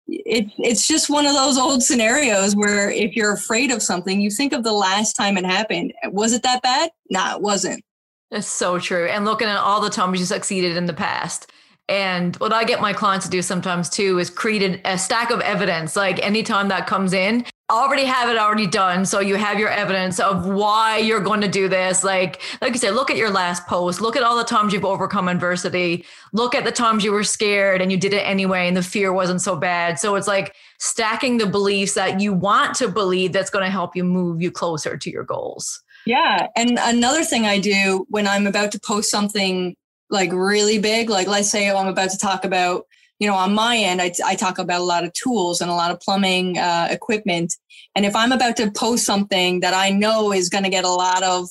[0.08, 4.30] it, it's just one of those old scenarios where if you're afraid of something, you
[4.30, 5.94] think of the last time it happened.
[6.06, 6.92] Was it that bad?
[7.10, 7.84] Nah, it wasn't.
[8.32, 9.08] It's so true.
[9.08, 11.52] And looking at all the times you succeeded in the past.
[11.90, 15.42] And what I get my clients to do sometimes too is create a stack of
[15.42, 15.96] evidence.
[15.96, 20.20] Like anytime that comes in, already have it already done so you have your evidence
[20.20, 22.04] of why you're going to do this.
[22.04, 24.00] Like like you said look at your last post.
[24.00, 26.06] Look at all the times you've overcome adversity.
[26.32, 29.12] Look at the times you were scared and you did it anyway and the fear
[29.12, 30.00] wasn't so bad.
[30.00, 33.96] So it's like stacking the beliefs that you want to believe that's going to help
[33.96, 35.82] you move you closer to your goals.
[36.06, 39.76] Yeah and another thing i do when i'm about to post something
[40.10, 42.86] like really big like let's say i'm about to talk about
[43.24, 45.74] you know, on my end, I, I talk about a lot of tools and a
[45.74, 47.56] lot of plumbing uh, equipment.
[47.96, 50.90] And if I'm about to post something that I know is going to get a
[50.90, 51.48] lot of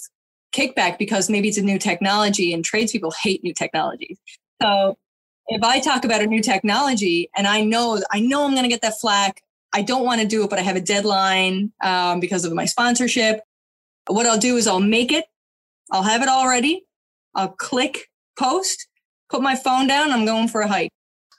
[0.54, 4.18] kickback because maybe it's a new technology and tradespeople hate new technologies.
[4.60, 4.98] So
[5.46, 8.68] if I talk about a new technology and I know I know I'm going to
[8.68, 9.40] get that flack,
[9.72, 12.66] I don't want to do it, but I have a deadline um, because of my
[12.66, 13.40] sponsorship.
[14.08, 15.24] What I'll do is I'll make it.
[15.90, 16.84] I'll have it all ready.
[17.34, 18.88] I'll click post,
[19.30, 20.12] put my phone down.
[20.12, 20.90] I'm going for a hike.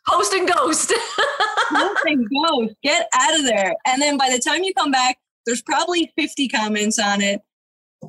[0.07, 0.93] Host and ghost.
[0.97, 2.75] Host and ghost.
[2.83, 3.75] Get out of there.
[3.85, 7.41] And then by the time you come back, there's probably 50 comments on it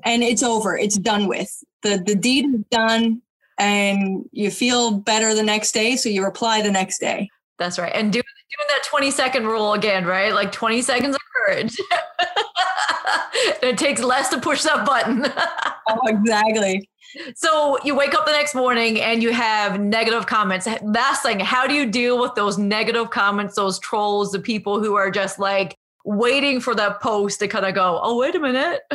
[0.05, 0.77] and it's over.
[0.77, 1.53] It's done with.
[1.83, 3.23] The the deed is done.
[3.59, 5.97] and you feel better the next day.
[5.97, 7.29] So you reply the next day.
[7.59, 7.93] That's right.
[7.95, 10.35] And doing, doing that 20 second rule again, right?
[10.35, 11.77] Like 20 seconds of courage.
[13.63, 15.25] it takes less to push that button.
[15.89, 16.89] oh, exactly.
[17.35, 20.67] So you wake up the next morning and you have negative comments.
[20.83, 24.95] Last thing, how do you deal with those negative comments, those trolls, the people who
[24.95, 28.83] are just like waiting for that post to kind of go, oh, wait a minute?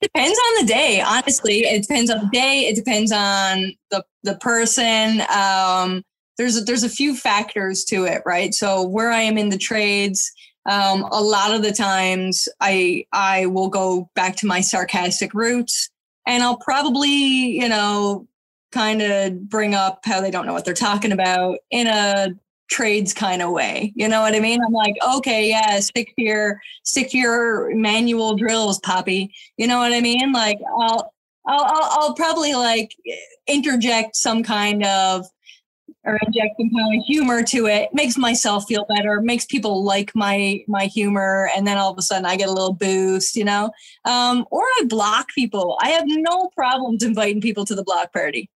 [0.00, 1.60] depends on the day honestly.
[1.60, 2.66] It depends on the day.
[2.66, 5.22] It depends on the the person.
[5.34, 6.02] Um
[6.38, 8.52] there's a, there's a few factors to it right?
[8.52, 10.32] So where i am in the trades
[10.68, 15.90] um a lot of the times i i will go back to my sarcastic roots
[16.26, 18.26] and I'll probably, you know,
[18.70, 22.28] kind of bring up how they don't know what they're talking about in a
[22.70, 23.92] trades kind of way.
[23.94, 24.60] You know what I mean?
[24.66, 29.32] I'm like, okay, yeah, stick to your stick to your manual drills, Poppy.
[29.58, 30.32] You know what I mean?
[30.32, 31.12] Like I'll
[31.46, 32.96] I'll I'll, I'll probably like
[33.46, 35.26] interject some kind of
[36.04, 40.14] or inject some kind of humor to it makes myself feel better makes people like
[40.14, 43.44] my my humor and then all of a sudden i get a little boost you
[43.44, 43.70] know
[44.04, 48.48] um, or i block people i have no problems inviting people to the block party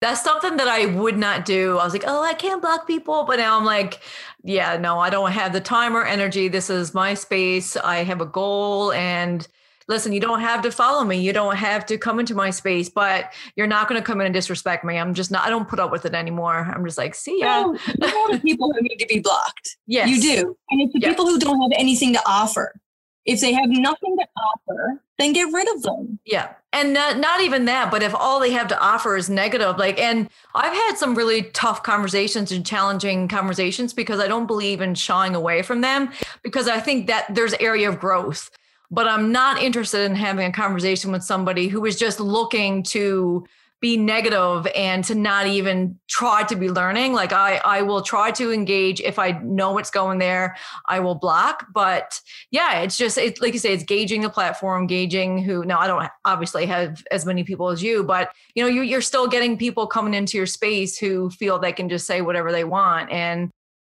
[0.00, 1.76] that's something that I would not do.
[1.76, 3.24] I was like, oh, I can't block people.
[3.24, 4.00] But now I'm like,
[4.42, 6.48] yeah, no, I don't have the time or energy.
[6.48, 7.76] This is my space.
[7.76, 9.46] I have a goal and
[9.90, 11.20] listen, you don't have to follow me.
[11.20, 14.26] You don't have to come into my space, but you're not going to come in
[14.26, 14.96] and disrespect me.
[14.96, 16.70] I'm just not, I don't put up with it anymore.
[16.72, 17.62] I'm just like, see ya.
[17.62, 19.76] No, you know the people who need to be blocked.
[19.86, 20.08] Yes.
[20.08, 20.56] You do.
[20.70, 21.10] And it's the yes.
[21.10, 22.80] people who don't have anything to offer.
[23.26, 26.18] If they have nothing to offer, then get rid of them.
[26.24, 26.54] Yeah.
[26.72, 29.98] And not, not even that, but if all they have to offer is negative, like,
[29.98, 34.94] and I've had some really tough conversations and challenging conversations because I don't believe in
[34.94, 36.10] shying away from them
[36.42, 38.50] because I think that there's area of growth
[38.90, 43.44] but I'm not interested in having a conversation with somebody who is just looking to
[43.80, 47.14] be negative and to not even try to be learning.
[47.14, 49.00] Like i i will try to engage.
[49.00, 51.66] If i know what's going there i will block.
[51.72, 52.20] But
[52.50, 55.86] yeah it's just it's like you say it's gauging the platform gauging who now i
[55.86, 59.56] don't obviously have as many people as you but you know you, you're still getting
[59.56, 63.10] people coming into your space who feel they can just say whatever they want.
[63.10, 63.50] And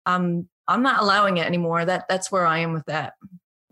[0.05, 1.83] um i'm not allowing it anymore.
[1.83, 3.13] That that's where i am with that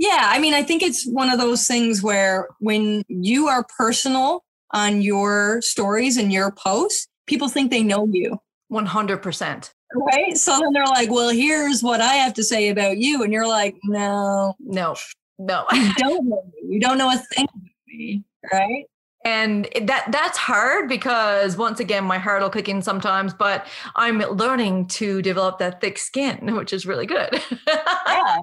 [0.01, 4.43] yeah, I mean, I think it's one of those things where when you are personal
[4.71, 8.39] on your stories and your posts, people think they know you.
[8.71, 9.71] 100%.
[9.93, 10.35] Right.
[10.35, 13.21] So then they're like, well, here's what I have to say about you.
[13.21, 14.95] And you're like, no, no,
[15.37, 15.65] no.
[15.71, 16.75] you don't know me.
[16.75, 18.23] You don't know a thing about me.
[18.51, 18.85] Right
[19.23, 24.17] and that that's hard because once again my heart will kick in sometimes but i'm
[24.17, 28.37] learning to develop that thick skin which is really good yeah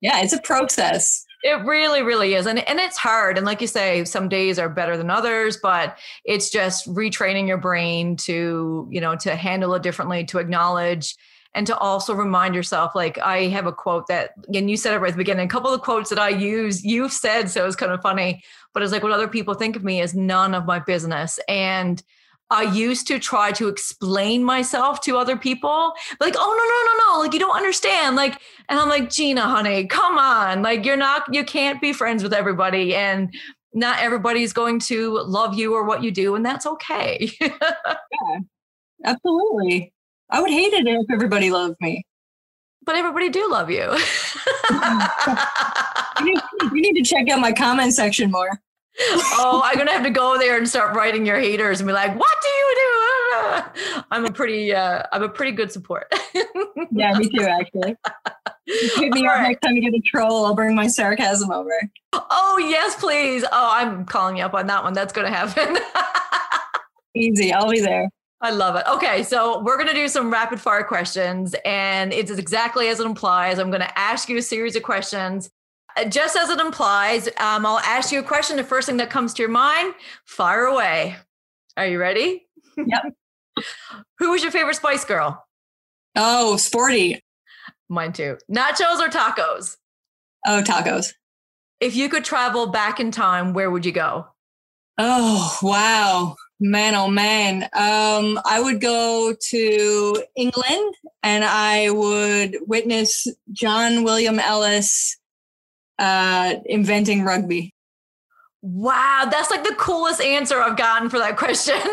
[0.00, 1.24] yeah, it's a process.
[1.44, 2.46] It really, really is.
[2.46, 3.36] And, and it's hard.
[3.36, 7.58] And like you say, some days are better than others, but it's just retraining your
[7.58, 11.16] brain to, you know, to handle it differently, to acknowledge
[11.54, 14.98] and to also remind yourself like i have a quote that and you said it
[14.98, 17.74] right at the beginning a couple of quotes that i use you've said so it's
[17.74, 18.42] kind of funny
[18.74, 22.02] but it's like what other people think of me is none of my business and
[22.50, 27.12] I used to try to explain myself to other people, like, oh, no, no, no,
[27.12, 28.16] no, like, you don't understand.
[28.16, 30.62] Like, and I'm like, Gina, honey, come on.
[30.62, 32.94] Like, you're not, you can't be friends with everybody.
[32.94, 33.34] And
[33.74, 36.34] not everybody's going to love you or what you do.
[36.34, 37.30] And that's okay.
[37.40, 38.38] yeah,
[39.04, 39.92] absolutely.
[40.30, 42.04] I would hate it if everybody loved me.
[42.84, 43.82] But everybody do love you.
[46.20, 46.40] you, need,
[46.72, 48.58] you need to check out my comment section more
[49.00, 52.18] oh, I'm gonna have to go there and start writing your haters and be like,
[52.18, 56.12] "What do you do?" I'm a pretty, uh, I'm a pretty good support.
[56.90, 57.44] yeah, me too.
[57.44, 57.96] Actually,
[58.66, 60.46] hit me up next time you get a troll.
[60.46, 61.72] I'll bring my sarcasm over.
[62.12, 63.44] Oh yes, please.
[63.44, 64.92] Oh, I'm calling you up on that one.
[64.92, 65.78] That's gonna happen.
[67.14, 67.52] Easy.
[67.52, 68.08] I'll be there.
[68.40, 68.84] I love it.
[68.88, 73.06] Okay, so we're going to do some rapid fire questions, and it's exactly as it
[73.06, 73.58] implies.
[73.58, 75.50] I'm going to ask you a series of questions
[76.04, 78.56] just as it implies, um, I'll ask you a question.
[78.56, 79.94] The first thing that comes to your mind,
[80.24, 81.16] fire away.
[81.76, 82.46] Are you ready?
[82.76, 83.14] Yep.
[84.18, 85.44] Who was your favorite Spice Girl?
[86.16, 87.22] Oh, sporty.
[87.88, 88.36] Mine too.
[88.50, 89.76] Nachos or tacos?
[90.46, 91.14] Oh, tacos.
[91.80, 94.26] If you could travel back in time, where would you go?
[94.98, 96.36] Oh, wow.
[96.60, 97.64] Man, oh man.
[97.72, 105.16] Um, I would go to England and I would witness John William Ellis
[105.98, 107.74] uh, inventing rugby.
[108.62, 111.76] Wow, that's like the coolest answer I've gotten for that question.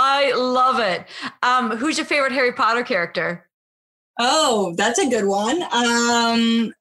[0.00, 1.06] I love it.
[1.42, 3.48] Um, who's your favorite Harry Potter character?
[4.18, 5.62] Oh, that's a good one.
[5.62, 6.72] Um,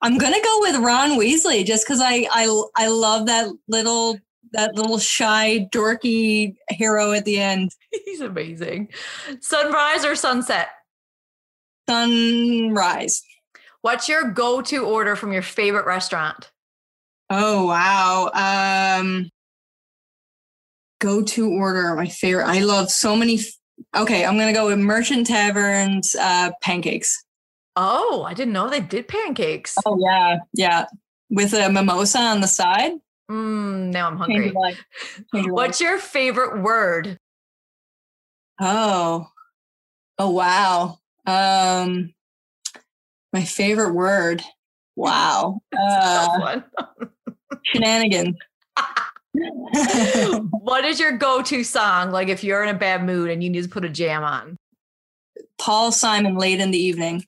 [0.00, 4.18] I'm gonna go with Ron Weasley just because I, I I love that little
[4.52, 7.70] that little shy, dorky hero at the end.
[8.04, 8.88] He's amazing.
[9.40, 10.68] Sunrise or sunset?
[11.88, 13.22] Sunrise.
[13.82, 16.50] What's your go-to order from your favorite restaurant?
[17.28, 18.30] Oh wow.
[18.98, 19.28] Um
[21.00, 22.46] go-to order, my favorite.
[22.46, 23.46] I love so many f-
[23.96, 27.24] Okay, I'm gonna go with Merchant Taverns uh pancakes.
[27.74, 29.76] Oh, I didn't know they did pancakes.
[29.84, 30.86] Oh yeah, yeah.
[31.30, 32.92] With a mimosa on the side.
[33.30, 34.52] Mm, now I'm hungry.
[35.32, 35.54] your.
[35.54, 37.18] What's your favorite word?
[38.60, 39.26] Oh.
[40.18, 40.98] Oh wow.
[41.26, 42.12] Um
[43.32, 44.42] my favorite word.
[44.96, 45.60] Wow.
[45.78, 46.60] Uh
[47.64, 48.36] shenanigans.
[50.50, 52.10] what is your go-to song?
[52.10, 54.56] Like if you're in a bad mood and you need to put a jam on.
[55.58, 57.24] Paul Simon late in the evening.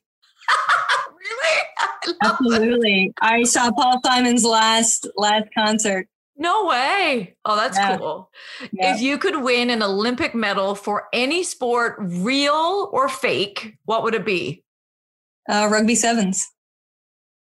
[1.09, 1.59] really?
[1.79, 2.15] I it.
[2.21, 3.13] Absolutely.
[3.21, 6.07] I saw Paul Simon's last last concert.
[6.37, 7.35] No way.
[7.45, 7.97] Oh, that's Yeah.
[7.97, 8.29] cool.
[8.73, 8.93] Yeah.
[8.93, 14.13] If you could win an Olympic medal for any sport, real or fake, what would
[14.15, 14.64] it be?
[15.47, 16.47] Uh, rugby sevens.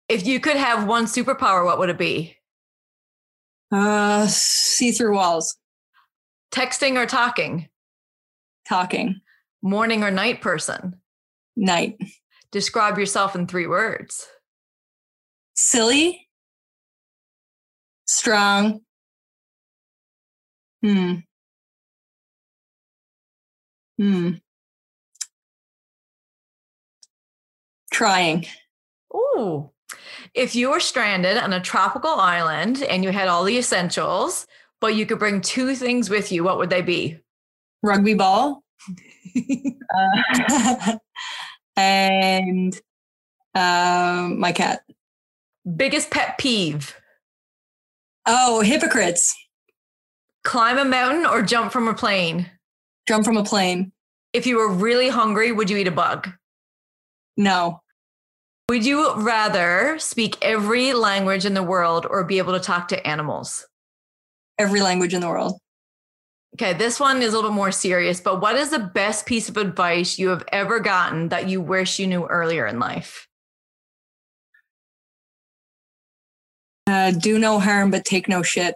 [0.08, 2.36] If you could have one superpower, what would it be?
[3.72, 5.56] Uh, see through walls.
[6.52, 7.68] Texting or talking?
[8.68, 9.20] Talking.
[9.62, 11.00] Morning or night person?
[11.56, 11.96] Night.
[12.50, 14.26] Describe yourself in three words.
[15.54, 16.28] Silly.
[18.06, 18.80] Strong.
[20.82, 21.16] Hmm.
[23.98, 24.30] Hmm.
[27.90, 28.46] Trying.
[29.14, 29.70] Ooh.
[30.34, 34.46] If you were stranded on a tropical island and you had all the essentials,
[34.80, 37.18] but you could bring two things with you, what would they be?
[37.82, 38.62] Rugby ball.
[39.94, 40.96] Uh,
[41.76, 42.80] and
[43.54, 44.82] um, my cat.
[45.76, 46.96] Biggest pet peeve?
[48.26, 49.34] Oh, hypocrites.
[50.44, 52.50] Climb a mountain or jump from a plane?
[53.08, 53.92] Jump from a plane.
[54.32, 56.30] If you were really hungry, would you eat a bug?
[57.40, 57.80] No.
[58.68, 63.06] Would you rather speak every language in the world or be able to talk to
[63.06, 63.66] animals?
[64.58, 65.58] Every language in the world.
[66.54, 69.56] Okay, this one is a little more serious, but what is the best piece of
[69.56, 73.26] advice you have ever gotten that you wish you knew earlier in life?
[76.86, 78.74] Uh, do no harm, but take no shit.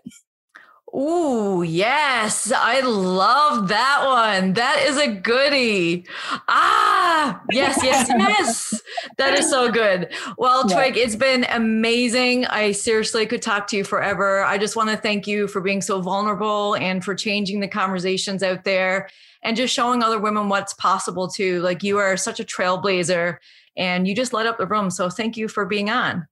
[0.97, 2.53] Ooh, yes.
[2.55, 4.53] I love that one.
[4.53, 6.07] That is a goodie.
[6.49, 8.81] Ah, yes, yes, yes.
[9.19, 10.09] That is so good.
[10.39, 10.77] Well, Yeah.
[10.77, 12.47] Twig, it's been amazing.
[12.47, 14.45] I seriously could talk to you forever.
[14.45, 18.43] I just want to thank you for being so vulnerable and for changing the conversations
[18.45, 19.09] out there
[19.43, 21.61] and just showing other women what's possible too.
[21.61, 23.39] Like you are such a trailblazer
[23.77, 24.91] and you just light up the room.
[24.91, 26.29] So thank you for being on.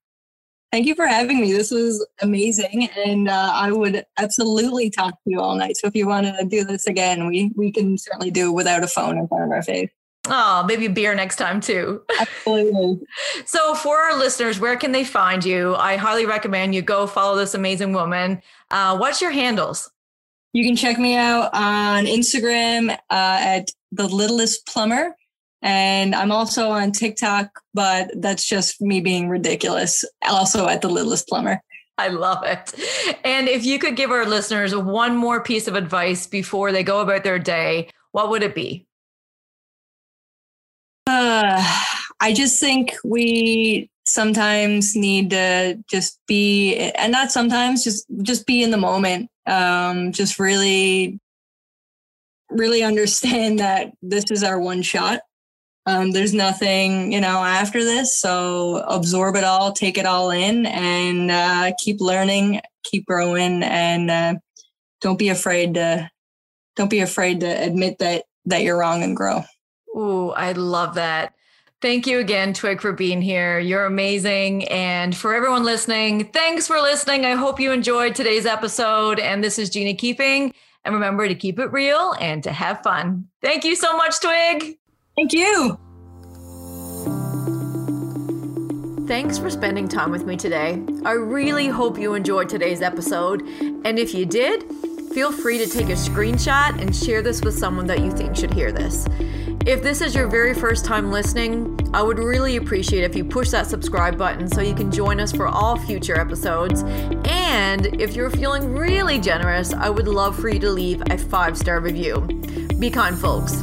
[0.72, 1.52] Thank you for having me.
[1.52, 5.76] This was amazing, and uh, I would absolutely talk to you all night.
[5.76, 8.82] So if you want to do this again, we we can certainly do it without
[8.82, 9.90] a phone in front of our face.
[10.28, 12.02] Oh, maybe beer next time too.
[12.18, 13.00] Absolutely.
[13.44, 15.74] So, for our listeners, where can they find you?
[15.74, 18.40] I highly recommend you go follow this amazing woman.
[18.70, 19.90] Uh, what's your handles?
[20.54, 25.16] You can check me out on Instagram uh, at the littlest plumber.
[25.62, 30.04] And I'm also on TikTok, but that's just me being ridiculous.
[30.28, 31.62] Also at the littlest plumber.
[31.98, 32.74] I love it.
[33.24, 37.00] And if you could give our listeners one more piece of advice before they go
[37.00, 38.86] about their day, what would it be?
[41.06, 41.62] Uh,
[42.20, 48.62] I just think we sometimes need to just be, and not sometimes, just just be
[48.62, 49.30] in the moment.
[49.46, 51.20] Um, just really,
[52.50, 55.20] really understand that this is our one shot.
[55.84, 58.18] Um, there's nothing, you know, after this.
[58.18, 64.10] So absorb it all, take it all in, and uh, keep learning, keep growing, and
[64.10, 64.34] uh,
[65.00, 66.10] don't be afraid to
[66.76, 69.42] don't be afraid to admit that that you're wrong and grow.
[69.96, 71.34] Ooh, I love that.
[71.80, 73.58] Thank you again, Twig, for being here.
[73.58, 74.68] You're amazing.
[74.68, 77.26] And for everyone listening, thanks for listening.
[77.26, 79.18] I hope you enjoyed today's episode.
[79.18, 80.54] And this is Gina Keeping.
[80.84, 83.26] And remember to keep it real and to have fun.
[83.42, 84.78] Thank you so much, Twig.
[85.16, 85.78] Thank you.
[89.06, 90.82] Thanks for spending time with me today.
[91.04, 93.42] I really hope you enjoyed today's episode.
[93.42, 94.64] And if you did,
[95.12, 98.54] feel free to take a screenshot and share this with someone that you think should
[98.54, 99.06] hear this.
[99.66, 103.50] If this is your very first time listening, I would really appreciate if you push
[103.50, 106.82] that subscribe button so you can join us for all future episodes.
[107.26, 111.58] And if you're feeling really generous, I would love for you to leave a five
[111.58, 112.20] star review.
[112.78, 113.62] Be kind, folks.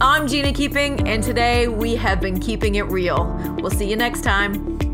[0.00, 3.34] I'm Gina Keeping, and today we have been keeping it real.
[3.60, 4.87] We'll see you next time.